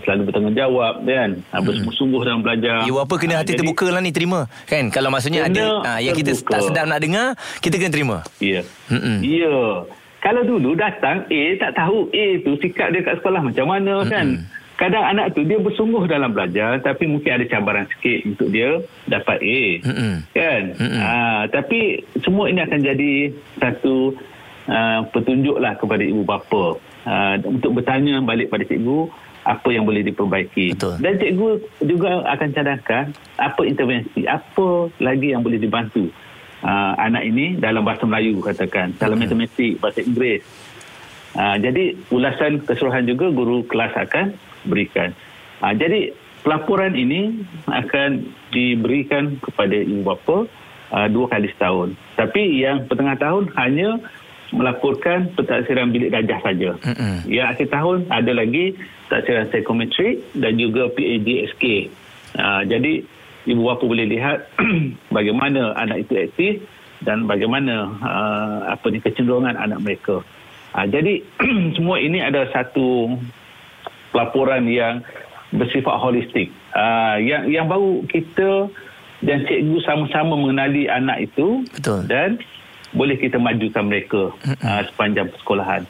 selalu 0.06 0.22
bertanggungjawab 0.30 0.94
kan, 1.02 1.30
uh, 1.50 1.60
bersungguh-sungguh 1.64 2.20
dalam 2.22 2.40
belajar. 2.44 2.86
Ya 2.86 2.94
apa 2.94 3.14
kena 3.18 3.42
hati 3.42 3.58
terbuka 3.58 3.90
lah 3.90 4.04
ni 4.04 4.14
terima. 4.14 4.46
Kan 4.68 4.92
kalau 4.94 5.10
maksudnya 5.10 5.48
ada 5.48 5.82
uh, 5.82 6.00
yang 6.04 6.14
kita 6.14 6.36
tak 6.46 6.62
sedap 6.62 6.84
nak 6.86 7.00
dengar, 7.02 7.34
kita 7.58 7.80
kena 7.80 7.90
terima. 7.90 8.16
Ya. 8.38 8.62
Yeah. 8.92 9.18
Ya. 9.24 9.40
Yeah. 9.48 10.01
Kalau 10.22 10.46
dulu 10.46 10.78
datang 10.78 11.26
A 11.26 11.42
tak 11.58 11.74
tahu 11.74 12.06
A 12.14 12.26
tu 12.46 12.54
sikap 12.62 12.94
dia 12.94 13.02
kat 13.02 13.18
sekolah 13.18 13.42
macam 13.42 13.66
mana 13.66 14.06
mm-hmm. 14.06 14.12
kan. 14.14 14.26
Kadang 14.78 15.04
anak 15.04 15.34
tu 15.34 15.42
dia 15.42 15.58
bersungguh 15.58 16.06
dalam 16.06 16.30
belajar 16.30 16.78
tapi 16.78 17.10
mungkin 17.10 17.42
ada 17.42 17.44
cabaran 17.50 17.90
sikit 17.90 18.30
untuk 18.30 18.48
dia 18.54 18.78
dapat 19.10 19.42
A. 19.42 19.62
Mm-hmm. 19.82 20.14
Kan? 20.30 20.62
Mm-hmm. 20.78 21.02
Ha, 21.02 21.12
tapi 21.50 21.80
semua 22.22 22.46
ini 22.46 22.62
akan 22.62 22.80
jadi 22.86 23.12
satu 23.58 24.14
uh, 24.70 25.00
petunjuklah 25.10 25.74
kepada 25.82 26.02
ibu 26.06 26.22
bapa 26.22 26.78
uh, 27.02 27.34
untuk 27.42 27.82
bertanya 27.82 28.22
balik 28.22 28.46
pada 28.46 28.62
cikgu 28.62 29.10
apa 29.42 29.68
yang 29.74 29.82
boleh 29.82 30.06
diperbaiki. 30.06 30.78
Betul. 30.78 31.02
Dan 31.02 31.18
cikgu 31.18 31.48
juga 31.82 32.22
akan 32.30 32.48
cadangkan 32.54 33.04
apa 33.42 33.60
intervensi, 33.66 34.22
apa 34.22 34.86
lagi 35.02 35.34
yang 35.34 35.42
boleh 35.42 35.58
dibantu 35.58 36.14
uh, 36.62 36.92
anak 36.98 37.22
ini 37.26 37.58
dalam 37.58 37.82
bahasa 37.82 38.06
Melayu 38.06 38.38
katakan 38.42 38.94
dalam 38.96 39.18
hmm. 39.18 39.28
matematik 39.28 39.72
bahasa 39.82 40.00
Inggeris 40.02 40.42
uh, 41.36 41.56
jadi 41.58 41.84
ulasan 42.10 42.62
keseluruhan 42.64 43.06
juga 43.06 43.30
guru 43.30 43.66
kelas 43.66 43.92
akan 43.94 44.34
berikan 44.66 45.12
uh, 45.60 45.74
jadi 45.74 46.14
pelaporan 46.42 46.98
ini 46.98 47.46
akan 47.70 48.26
diberikan 48.50 49.38
kepada 49.38 49.78
ibu 49.78 50.02
bapa 50.02 50.46
uh, 50.94 51.06
dua 51.10 51.26
kali 51.30 51.50
setahun 51.54 51.94
tapi 52.18 52.62
yang 52.62 52.86
pertengah 52.86 53.18
tahun 53.18 53.50
hanya 53.58 54.02
melaporkan 54.52 55.32
pentaksiran 55.32 55.88
bilik 55.90 56.12
darjah 56.12 56.40
saja. 56.44 56.70
Mm-hmm. 56.76 57.14
Yang 57.24 57.46
akhir 57.56 57.68
tahun 57.72 57.98
ada 58.12 58.32
lagi 58.36 58.64
pentaksiran 59.08 59.48
psikometrik 59.48 60.14
dan 60.36 60.60
juga 60.60 60.92
PADSK. 60.92 61.64
Uh, 62.36 62.62
jadi 62.68 63.00
ibu 63.46 63.60
bapa 63.66 63.84
boleh 63.84 64.06
lihat 64.06 64.46
bagaimana 65.16 65.74
anak 65.78 66.06
itu 66.06 66.12
aktif 66.18 66.54
dan 67.02 67.26
bagaimana 67.26 67.90
uh, 67.98 68.58
apa 68.70 68.86
ni 68.90 69.02
kecenderungan 69.02 69.58
anak 69.58 69.82
mereka. 69.82 70.22
Uh, 70.72 70.86
jadi 70.86 71.22
semua 71.76 71.98
ini 71.98 72.22
ada 72.22 72.46
satu 72.54 73.18
laporan 74.14 74.70
yang 74.70 75.02
bersifat 75.52 75.96
holistik. 75.98 76.48
Uh, 76.72 77.18
yang 77.20 77.50
yang 77.50 77.66
baru 77.68 78.06
kita 78.08 78.70
dan 79.22 79.46
cikgu 79.46 79.78
sama-sama 79.86 80.34
mengenali 80.34 80.90
anak 80.90 81.30
itu 81.30 81.62
Betul. 81.78 82.10
dan 82.10 82.40
boleh 82.92 83.16
kita 83.16 83.38
majukan 83.40 83.84
mereka 83.86 84.22
uh, 84.62 84.82
sepanjang 84.88 85.30
persekolahan. 85.30 85.82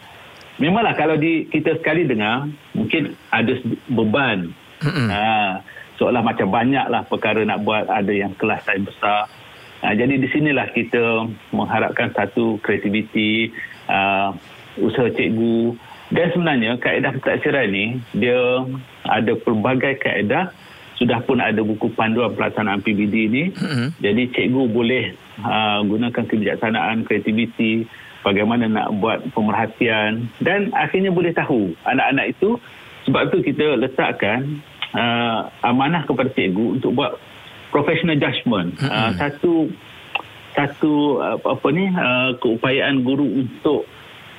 Memanglah 0.61 0.95
kalau 0.95 1.17
di 1.17 1.49
kita 1.49 1.81
sekali 1.81 2.07
dengar 2.07 2.49
mungkin 2.77 3.17
ada 3.33 3.53
beban. 3.88 4.53
Uh, 4.83 5.62
seolah 6.03 6.19
macam 6.19 6.51
banyaklah 6.51 7.07
perkara 7.07 7.47
nak 7.47 7.62
buat 7.62 7.87
ada 7.87 8.11
yang 8.11 8.35
kelas 8.35 8.67
saya 8.67 8.83
besar. 8.83 9.31
Uh, 9.87 9.95
jadi 9.95 10.19
di 10.19 10.27
sinilah 10.35 10.67
kita 10.75 11.31
mengharapkan 11.55 12.11
satu 12.11 12.59
kreativiti 12.59 13.55
uh, 13.87 14.35
usaha 14.83 15.07
cikgu 15.15 15.79
dan 16.11 16.27
sebenarnya 16.35 16.75
kaedah 16.83 17.15
pentaksiran 17.23 17.71
ni 17.71 18.03
dia 18.19 18.67
ada 19.07 19.33
pelbagai 19.38 20.03
kaedah 20.03 20.51
sudah 20.99 21.23
pun 21.23 21.38
ada 21.38 21.62
buku 21.62 21.95
panduan 21.95 22.35
pelaksanaan 22.35 22.83
PBD 22.83 23.15
ini. 23.31 23.45
Mm-hmm. 23.55 23.88
Jadi 24.03 24.23
cikgu 24.35 24.62
boleh 24.75 25.05
uh, 25.47 25.87
gunakan 25.87 26.25
kebijaksanaan, 26.27 27.07
kreativiti, 27.07 27.87
bagaimana 28.27 28.67
nak 28.71 28.91
buat 28.99 29.23
pemerhatian 29.35 30.31
dan 30.43 30.71
akhirnya 30.75 31.11
boleh 31.11 31.35
tahu 31.35 31.75
anak-anak 31.87 32.35
itu 32.35 32.59
sebab 33.07 33.35
tu 33.35 33.43
kita 33.43 33.79
letakkan 33.83 34.62
uh, 34.94 35.48
amanah 35.64 36.05
kepada 36.07 36.31
cikgu 36.33 36.81
untuk 36.81 36.96
buat 36.96 37.16
professional 37.72 38.16
judgement. 38.16 38.76
Mm-hmm. 38.76 38.92
Uh, 38.92 39.11
satu 39.16 39.55
satu 40.52 40.92
apa, 41.24 41.46
apa 41.57 41.66
ni 41.72 41.85
uh, 41.88 42.31
keupayaan 42.40 43.00
guru 43.02 43.24
untuk 43.24 43.88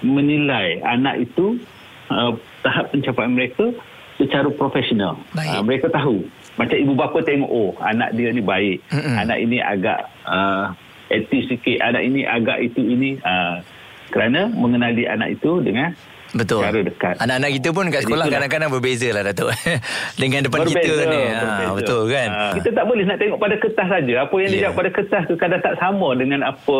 menilai 0.05 0.81
anak 0.85 1.25
itu 1.25 1.57
uh, 2.13 2.37
tahap 2.61 2.93
pencapaian 2.93 3.33
mereka 3.33 3.73
secara 4.21 4.47
profesional. 4.53 5.17
Uh, 5.33 5.65
mereka 5.65 5.89
tahu 5.89 6.21
macam 6.53 6.77
ibu 6.77 6.93
bapa 6.93 7.17
tengok 7.25 7.49
oh 7.49 7.73
anak 7.81 8.13
dia 8.13 8.29
ni 8.29 8.45
baik 8.45 8.77
mm-hmm. 8.93 9.15
anak 9.17 9.37
ini 9.41 9.57
agak 9.57 10.05
uh, 10.29 10.69
etis 11.09 11.49
sikit 11.49 11.81
anak 11.81 12.05
ini 12.05 12.29
agak 12.29 12.61
itu 12.61 12.81
ini 12.81 13.17
uh, 13.25 13.57
kerana 14.13 14.53
mengenali 14.53 15.09
anak 15.09 15.41
itu 15.41 15.57
dengan 15.65 15.97
Betul. 16.33 16.65
Cara 16.65 16.79
dekat. 16.81 17.15
Anak-anak 17.21 17.51
kita 17.61 17.69
pun 17.69 17.85
kat 17.93 18.01
sekolah 18.09 18.25
kadang-kadang 18.25 18.69
berbeza 18.73 19.07
lah 19.13 19.21
Datuk. 19.21 19.53
Dengan 20.21 20.41
depan 20.49 20.59
berbeza, 20.65 20.81
kita 20.81 21.03
ni. 21.05 21.21
Ha, 21.29 21.69
betul 21.77 22.01
kan? 22.09 22.29
Ha. 22.33 22.45
Kita 22.57 22.69
tak 22.73 22.85
boleh 22.89 23.03
nak 23.05 23.17
tengok 23.21 23.37
pada 23.37 23.55
kertas 23.61 23.87
saja. 23.87 24.13
Apa 24.25 24.35
yang 24.41 24.49
yeah. 24.49 24.57
dia 24.57 24.63
jawab 24.65 24.77
pada 24.81 24.89
kertas 24.89 25.23
tu 25.29 25.35
kadang 25.37 25.61
tak 25.61 25.75
sama 25.77 26.09
dengan 26.17 26.41
apa 26.41 26.79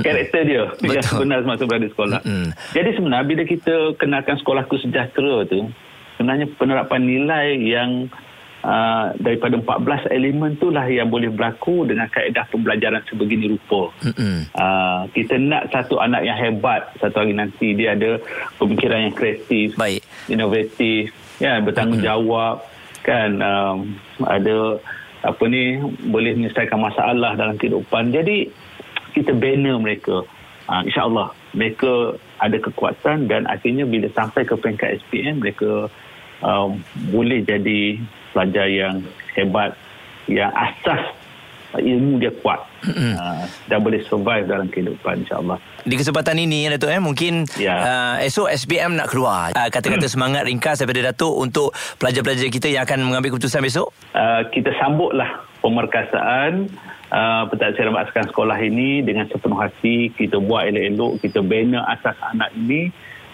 karakter 0.00 0.42
dia 0.48 0.64
Betul. 0.80 0.94
yang 0.96 1.04
sebenar 1.04 1.38
semasa 1.44 1.62
berada 1.68 1.84
di 1.84 1.92
sekolah. 1.92 2.20
Mm-hmm. 2.24 2.48
Jadi 2.72 2.90
sebenarnya 2.96 3.26
bila 3.28 3.42
kita 3.44 3.74
kenalkan 4.00 4.36
sekolahku 4.40 4.74
sejahtera 4.80 5.44
tu, 5.44 5.68
sebenarnya 6.16 6.46
penerapan 6.56 7.00
nilai 7.04 7.48
yang 7.60 7.90
uh, 8.62 9.12
daripada 9.18 9.58
14 9.58 10.10
elemen 10.14 10.54
itulah 10.56 10.86
yang 10.86 11.10
boleh 11.10 11.28
berlaku 11.30 11.86
dengan 11.86 12.08
kaedah 12.08 12.46
pembelajaran 12.48 13.02
sebegini 13.06 13.52
rupa. 13.52 13.90
Mm-hmm. 14.06 14.36
Uh, 14.54 15.02
kita 15.12 15.34
nak 15.38 15.70
satu 15.74 15.98
anak 15.98 16.22
yang 16.24 16.38
hebat 16.38 16.90
satu 16.98 17.22
hari 17.22 17.34
nanti 17.36 17.74
dia 17.76 17.94
ada 17.98 18.18
pemikiran 18.56 19.10
yang 19.10 19.14
kreatif, 19.14 19.74
Baik. 19.76 20.00
inovatif, 20.30 21.12
ya 21.42 21.58
bertanggungjawab 21.60 22.62
mm-hmm. 22.62 23.02
kan 23.02 23.30
um, 23.42 23.76
ada 24.26 24.78
apa 25.22 25.42
ni 25.46 25.78
boleh 26.10 26.34
menyelesaikan 26.34 26.78
masalah 26.78 27.38
dalam 27.38 27.54
kehidupan. 27.58 28.10
Jadi 28.10 28.50
kita 29.14 29.34
bina 29.36 29.76
mereka. 29.78 30.24
Uh, 30.70 30.86
InsyaAllah 30.86 31.34
mereka 31.58 32.16
ada 32.38 32.54
kekuatan 32.58 33.26
dan 33.26 33.50
akhirnya 33.50 33.82
bila 33.82 34.06
sampai 34.14 34.46
ke 34.46 34.54
peringkat 34.54 35.02
SPM 35.04 35.42
mereka 35.42 35.90
um, 36.42 36.82
boleh 37.10 37.40
jadi 37.46 37.96
pelajar 38.34 38.66
yang 38.68 39.00
hebat 39.34 39.74
yang 40.28 40.52
asas 40.52 41.02
ilmu 41.72 42.20
dia 42.20 42.28
kuat. 42.44 42.60
Mm-hmm. 42.82 43.12
uh, 43.14 43.46
dan 43.70 43.78
boleh 43.80 44.02
survive 44.04 44.44
dalam 44.44 44.66
kehidupan 44.68 45.24
insyaAllah. 45.24 45.56
Di 45.86 45.94
kesempatan 45.94 46.36
ini 46.36 46.68
Datuk 46.68 46.90
eh, 46.90 47.00
mungkin 47.00 47.46
yeah. 47.56 48.18
uh, 48.18 48.26
esok 48.26 48.50
SPM 48.52 48.98
nak 48.98 49.08
keluar. 49.08 49.54
Uh, 49.54 49.70
kata-kata 49.70 50.04
semangat 50.10 50.44
ringkas 50.44 50.82
daripada 50.82 51.14
Datuk 51.14 51.32
untuk 51.32 51.70
pelajar-pelajar 52.02 52.50
kita 52.50 52.68
yang 52.68 52.82
akan 52.84 53.06
mengambil 53.06 53.32
keputusan 53.32 53.62
besok. 53.62 53.94
Uh, 54.12 54.44
kita 54.50 54.74
sambutlah 54.82 55.46
pemerkasaan 55.62 56.68
uh, 57.14 57.46
pentaksiran 57.48 57.94
askan 58.02 58.26
sekolah 58.28 58.58
ini 58.58 59.00
dengan 59.06 59.30
sepenuh 59.30 59.62
hati. 59.62 60.10
Kita 60.12 60.42
buat 60.42 60.68
elok-elok 60.68 61.22
kita 61.22 61.38
bina 61.40 61.86
asas 61.86 62.18
anak 62.34 62.50
ini 62.58 62.90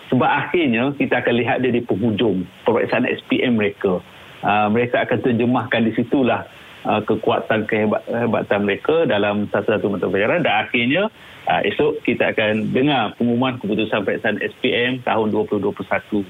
sebab 0.09 0.29
akhirnya 0.29 0.92
kita 0.97 1.21
akan 1.21 1.35
lihat 1.37 1.57
dia 1.61 1.73
di 1.73 1.85
penghujung 1.85 2.44
peperiksaan 2.64 3.09
SPM 3.09 3.61
mereka. 3.61 4.01
Uh, 4.38 4.71
mereka 4.71 5.03
akan 5.03 5.18
terjemahkan 5.18 5.83
di 5.83 5.92
situlah 5.99 6.47
uh, 6.87 7.03
kekuatan 7.03 7.66
kehebatan 7.66 8.61
mereka 8.62 9.03
dalam 9.05 9.51
satu-satu 9.51 9.90
mata 9.90 10.07
pelajaran 10.07 10.47
dan 10.47 10.55
akhirnya 10.62 11.03
uh, 11.51 11.61
esok 11.66 12.07
kita 12.07 12.31
akan 12.31 12.71
dengar 12.71 13.18
pengumuman 13.18 13.59
keputusan 13.59 14.07
peperiksaan 14.07 14.38
SPM 14.38 15.03
tahun 15.03 15.35
2021. 15.35 16.23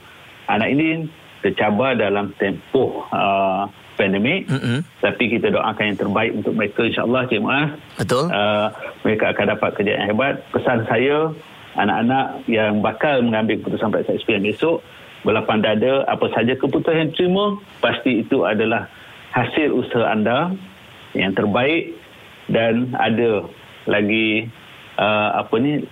Anak 0.49 0.69
ini 0.73 1.07
tercabar 1.45 1.95
dalam 1.95 2.33
tempoh 2.41 3.07
uh, 3.12 3.69
pandemik 3.99 4.47
mm-hmm. 4.47 4.79
tapi 5.03 5.25
kita 5.27 5.51
doakan 5.51 5.95
yang 5.95 5.99
terbaik 5.99 6.33
untuk 6.35 6.55
mereka 6.55 6.87
insyaAllah 6.87 7.23
Cik 7.27 7.43
Muaz. 7.43 7.71
Betul. 7.99 8.25
Uh, 8.31 8.71
mereka 9.03 9.35
akan 9.35 9.47
dapat 9.59 9.71
kerja 9.75 9.93
yang 9.99 10.07
hebat. 10.14 10.35
Pesan 10.55 10.87
saya 10.87 11.35
anak-anak 11.76 12.46
yang 12.48 12.81
bakal 12.81 13.20
mengambil 13.20 13.61
keputusan 13.61 13.92
pada 13.92 14.09
SPM 14.09 14.48
besok 14.48 14.81
berlapang 15.26 15.61
dada 15.61 16.07
apa 16.07 16.31
saja 16.33 16.54
keputusan 16.54 17.09
yang 17.09 17.12
terima 17.12 17.44
pasti 17.83 18.22
itu 18.22 18.46
adalah 18.46 18.87
hasil 19.35 19.74
usaha 19.74 20.09
anda 20.09 20.54
yang 21.12 21.35
terbaik 21.35 21.98
dan 22.48 22.94
ada 22.96 23.44
lagi 23.85 24.48
uh, 24.96 25.42
apa 25.42 25.54
ni 25.61 25.85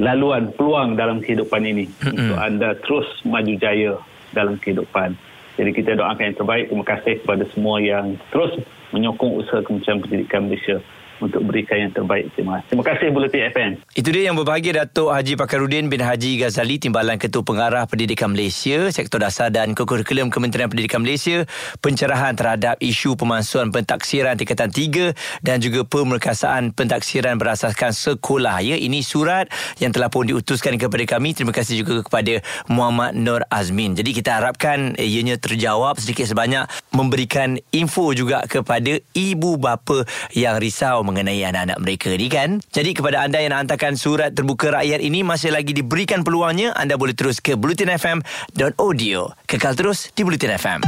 laluan 0.00 0.50
peluang 0.54 0.96
dalam 0.96 1.20
kehidupan 1.20 1.62
ini 1.62 1.86
mm-hmm. 1.86 2.14
untuk 2.16 2.38
anda 2.40 2.68
terus 2.82 3.08
maju 3.26 3.54
jaya 3.60 3.92
dalam 4.32 4.56
kehidupan. 4.58 5.14
Jadi 5.54 5.70
kita 5.70 5.94
doakan 5.94 6.34
yang 6.34 6.38
terbaik. 6.38 6.64
Terima 6.66 6.86
kasih 6.86 7.14
kepada 7.22 7.44
semua 7.54 7.78
yang 7.78 8.18
terus 8.34 8.58
menyokong 8.90 9.38
usaha 9.38 9.62
Kementerian 9.62 10.02
Pendidikan 10.02 10.50
Malaysia 10.50 10.78
untuk 11.24 11.40
berikan 11.48 11.88
yang 11.88 11.92
terbaik. 11.96 12.28
Terima 12.36 12.60
kasih. 12.60 12.68
Terima 12.68 12.84
kasih 12.84 13.06
Bulletin 13.10 13.42
FM. 13.50 13.70
Itu 13.96 14.08
dia 14.12 14.22
yang 14.28 14.36
berbahagia 14.36 14.84
Datuk 14.84 15.08
Haji 15.10 15.34
Pakarudin 15.40 15.88
bin 15.88 16.04
Haji 16.04 16.44
Ghazali, 16.44 16.76
Timbalan 16.76 17.16
Ketua 17.16 17.40
Pengarah 17.40 17.88
Pendidikan 17.88 18.36
Malaysia, 18.36 18.92
Sektor 18.92 19.22
Dasar 19.24 19.48
dan 19.48 19.72
Kurikulum 19.72 20.28
Kementerian 20.28 20.68
Pendidikan 20.68 21.00
Malaysia, 21.00 21.48
pencerahan 21.80 22.36
terhadap 22.36 22.76
isu 22.84 23.16
pemansuhan 23.16 23.72
pentaksiran 23.72 24.36
tingkatan 24.36 24.68
3 24.68 25.16
dan 25.40 25.62
juga 25.64 25.86
pemerkasaan 25.88 26.76
pentaksiran 26.76 27.40
berasaskan 27.40 27.96
sekolah. 27.96 28.60
Ya, 28.60 28.76
ini 28.76 29.00
surat 29.00 29.48
yang 29.80 29.94
telah 29.94 30.12
pun 30.12 30.28
diutuskan 30.28 30.76
kepada 30.76 31.04
kami. 31.08 31.32
Terima 31.32 31.54
kasih 31.54 31.80
juga 31.80 32.04
kepada 32.04 32.44
Muhammad 32.68 33.16
Nur 33.16 33.42
Azmin. 33.48 33.96
Jadi 33.96 34.12
kita 34.12 34.42
harapkan 34.42 34.98
ianya 34.98 35.40
terjawab 35.40 35.96
sedikit 35.96 36.28
sebanyak 36.28 36.66
memberikan 36.90 37.56
info 37.70 38.10
juga 38.12 38.42
kepada 38.44 38.98
ibu 39.14 39.56
bapa 39.56 40.02
yang 40.34 40.58
risau 40.58 41.06
mengenai 41.14 41.46
anak-anak 41.46 41.78
mereka 41.78 42.10
ni 42.18 42.26
kan. 42.26 42.58
Jadi 42.74 42.90
kepada 42.90 43.22
anda 43.22 43.38
yang 43.38 43.54
nak 43.54 43.70
hantarkan 43.70 43.94
surat 43.94 44.34
terbuka 44.34 44.74
rakyat 44.74 44.98
ini 44.98 45.22
masih 45.22 45.54
lagi 45.54 45.70
diberikan 45.70 46.26
peluangnya, 46.26 46.74
anda 46.74 46.98
boleh 46.98 47.14
terus 47.14 47.38
ke 47.38 47.54
bulletinfm.audio. 47.54 49.20
Kekal 49.46 49.78
terus 49.78 50.10
di 50.10 50.26
Bulletin 50.26 50.58
FM. 50.58 50.82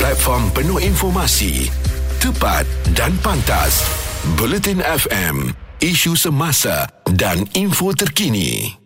Platform 0.00 0.48
penuh 0.56 0.80
informasi, 0.80 1.68
tepat 2.24 2.64
dan 2.96 3.12
pantas. 3.20 3.84
Bulletin 4.40 4.80
FM, 4.80 5.52
isu 5.84 6.16
semasa 6.16 6.88
dan 7.12 7.44
info 7.52 7.92
terkini. 7.92 8.85